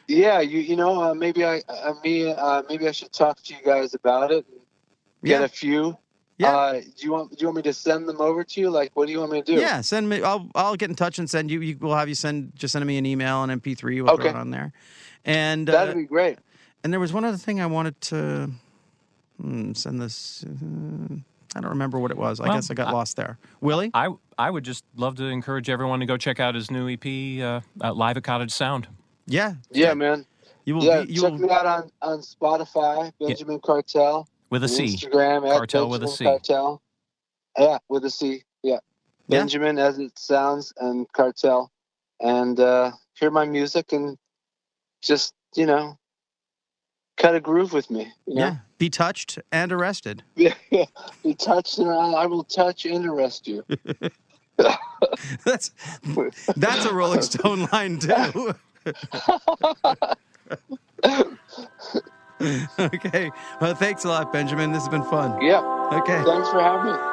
Yeah, 0.07 0.39
you 0.41 0.59
you 0.59 0.75
know 0.75 1.01
uh, 1.01 1.13
maybe 1.13 1.45
I 1.45 1.61
uh, 1.69 1.93
me 2.03 2.31
uh, 2.31 2.63
maybe 2.69 2.87
I 2.87 2.91
should 2.91 3.11
talk 3.13 3.41
to 3.43 3.53
you 3.53 3.59
guys 3.65 3.93
about 3.93 4.31
it. 4.31 4.45
and 4.49 4.59
Get 5.23 5.39
Yeah. 5.39 5.45
a 5.45 5.49
few. 5.49 5.97
Yeah. 6.39 6.49
Uh, 6.57 6.73
do 6.81 6.87
you 6.99 7.11
want 7.11 7.29
do 7.31 7.37
you 7.39 7.47
want 7.47 7.57
me 7.57 7.61
to 7.63 7.73
send 7.73 8.09
them 8.09 8.19
over 8.19 8.43
to 8.43 8.59
you? 8.59 8.69
Like, 8.69 8.91
what 8.95 9.05
do 9.05 9.11
you 9.11 9.19
want 9.19 9.31
me 9.31 9.41
to 9.43 9.55
do? 9.55 9.59
Yeah, 9.61 9.81
send 9.81 10.09
me. 10.09 10.21
I'll 10.21 10.49
I'll 10.55 10.75
get 10.75 10.89
in 10.89 10.95
touch 10.95 11.19
and 11.19 11.29
send 11.29 11.51
you. 11.51 11.61
you 11.61 11.77
we'll 11.79 11.95
have 11.95 12.09
you 12.09 12.15
send 12.15 12.53
just 12.55 12.71
send 12.73 12.85
me 12.85 12.97
an 12.97 13.05
email, 13.05 13.43
an 13.43 13.49
MP3. 13.61 14.03
We'll 14.03 14.15
throw 14.15 14.25
Okay. 14.25 14.29
it 14.29 14.35
on 14.35 14.49
there. 14.49 14.73
And 15.25 15.69
uh, 15.69 15.73
That'd 15.73 15.95
be 15.95 16.03
great. 16.05 16.39
And 16.83 16.91
there 16.91 16.99
was 16.99 17.13
one 17.13 17.23
other 17.23 17.37
thing 17.37 17.61
I 17.61 17.65
wanted 17.67 18.01
to 18.01 18.49
hmm, 19.43 19.73
send 19.73 20.01
this. 20.01 20.43
Uh, 20.45 21.15
I 21.55 21.61
don't 21.61 21.69
remember 21.69 21.99
what 21.99 22.09
it 22.11 22.17
was. 22.17 22.39
I 22.39 22.45
Well, 22.47 22.55
guess 22.57 22.71
I 22.71 22.73
got 22.73 22.87
I- 22.87 22.91
lost 22.91 23.15
there. 23.15 23.37
Willie? 23.61 23.91
I 23.93 24.09
I 24.37 24.49
would 24.49 24.63
just 24.63 24.83
love 24.95 25.15
to 25.15 25.25
encourage 25.25 25.69
everyone 25.69 25.99
to 25.99 26.05
go 26.07 26.17
check 26.17 26.39
out 26.39 26.55
his 26.55 26.71
new 26.71 26.89
EP, 26.89 27.05
uh, 27.43 27.61
uh, 27.83 27.93
Live 27.93 28.17
at 28.17 28.23
Cottage 28.23 28.51
Sound. 28.51 28.87
yeah. 29.27 29.53
Yeah, 29.71 29.93
man. 29.93 30.25
You 30.65 30.75
will. 30.75 30.83
Yeah, 30.83 31.01
be, 31.03 31.13
you 31.13 31.21
check 31.21 31.31
will, 31.33 31.39
me 31.39 31.49
out 31.49 31.65
on 31.65 31.91
on 32.01 32.19
Spotify, 32.19 33.11
Benjamin 33.19 33.59
Cartel. 33.59 34.27
With 34.49 34.63
a 34.63 34.65
on 34.65 34.69
C. 34.69 34.85
Instagram 34.85 35.47
at 35.47 35.57
Cartel 35.57 35.89
with 35.89 36.03
a 36.03 36.05
Benjamin 36.05 36.17
C. 36.17 36.23
Cartel. 36.25 36.81
Yeah, 37.59 37.77
with 37.89 38.05
a 38.05 38.09
C. 38.09 38.43
Yeah. 38.63 38.79
Yeah. 39.27 39.39
Benjamin 39.39 39.77
as 39.77 39.99
it 39.99 40.17
sounds 40.17 40.73
and 40.77 41.05
Cartel. 41.11 41.69
And 42.21 42.59
uh 42.59 42.91
hear 43.19 43.29
my 43.29 43.45
music 43.45 43.91
and 43.91 44.17
just, 45.01 45.33
you 45.55 45.65
know, 45.65 45.97
cut 47.17 47.35
a 47.35 47.39
groove 47.39 47.73
with 47.73 47.89
me. 47.91 48.11
You 48.25 48.35
know? 48.35 48.41
yeah. 48.41 48.55
Be 48.83 48.89
touched 48.89 49.39
and 49.49 49.71
arrested. 49.71 50.23
Yeah. 50.35 50.55
Be 51.23 51.33
touched 51.35 51.77
and 51.79 51.89
I 51.89 52.23
I 52.23 52.25
will 52.25 52.43
touch 52.43 52.85
and 52.85 53.05
arrest 53.05 53.47
you. 53.47 53.63
That's 55.45 55.71
that's 56.57 56.85
a 56.85 56.93
Rolling 56.93 57.21
Stone 57.21 57.69
line 57.71 57.97
too. 57.99 58.53
okay. 62.77 63.31
Well, 63.61 63.73
thanks 63.73 64.03
a 64.03 64.09
lot, 64.09 64.33
Benjamin. 64.33 64.73
This 64.73 64.81
has 64.81 64.89
been 64.89 65.03
fun. 65.03 65.41
yeah. 65.41 65.61
Okay. 65.93 66.21
Thanks 66.25 66.49
for 66.49 66.59
having 66.59 66.91
me. 66.91 67.12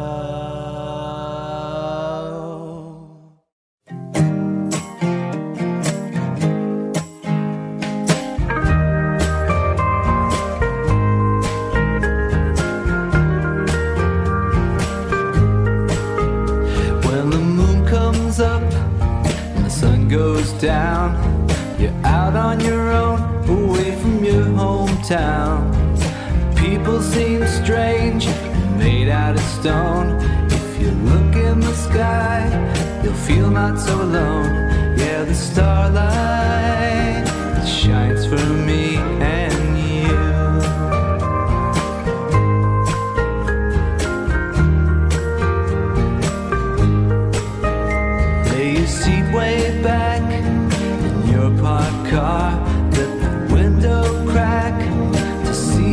Hometown. 25.11 26.55
People 26.55 27.01
seem 27.01 27.45
strange 27.47 28.27
made 28.77 29.09
out 29.09 29.35
of 29.35 29.41
stone. 29.41 30.17
If 30.49 30.81
you 30.81 30.91
look 30.91 31.35
in 31.35 31.59
the 31.59 31.73
sky, 31.73 32.47
you'll 33.03 33.13
feel 33.13 33.49
not 33.49 33.77
so 33.79 34.01
alone. 34.01 34.45
Yeah, 34.97 35.23
the 35.23 35.35
starlight 35.35 36.07
shines 37.67 38.25
for 38.25 38.45
me 38.65 38.97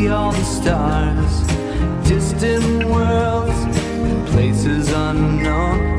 see 0.09 0.15
all 0.15 0.33
the 0.33 0.45
stars. 0.45 2.09
Distant 2.09 2.85
worlds 2.85 3.59
and 4.09 4.27
places 4.29 4.91
unknown. 4.93 5.98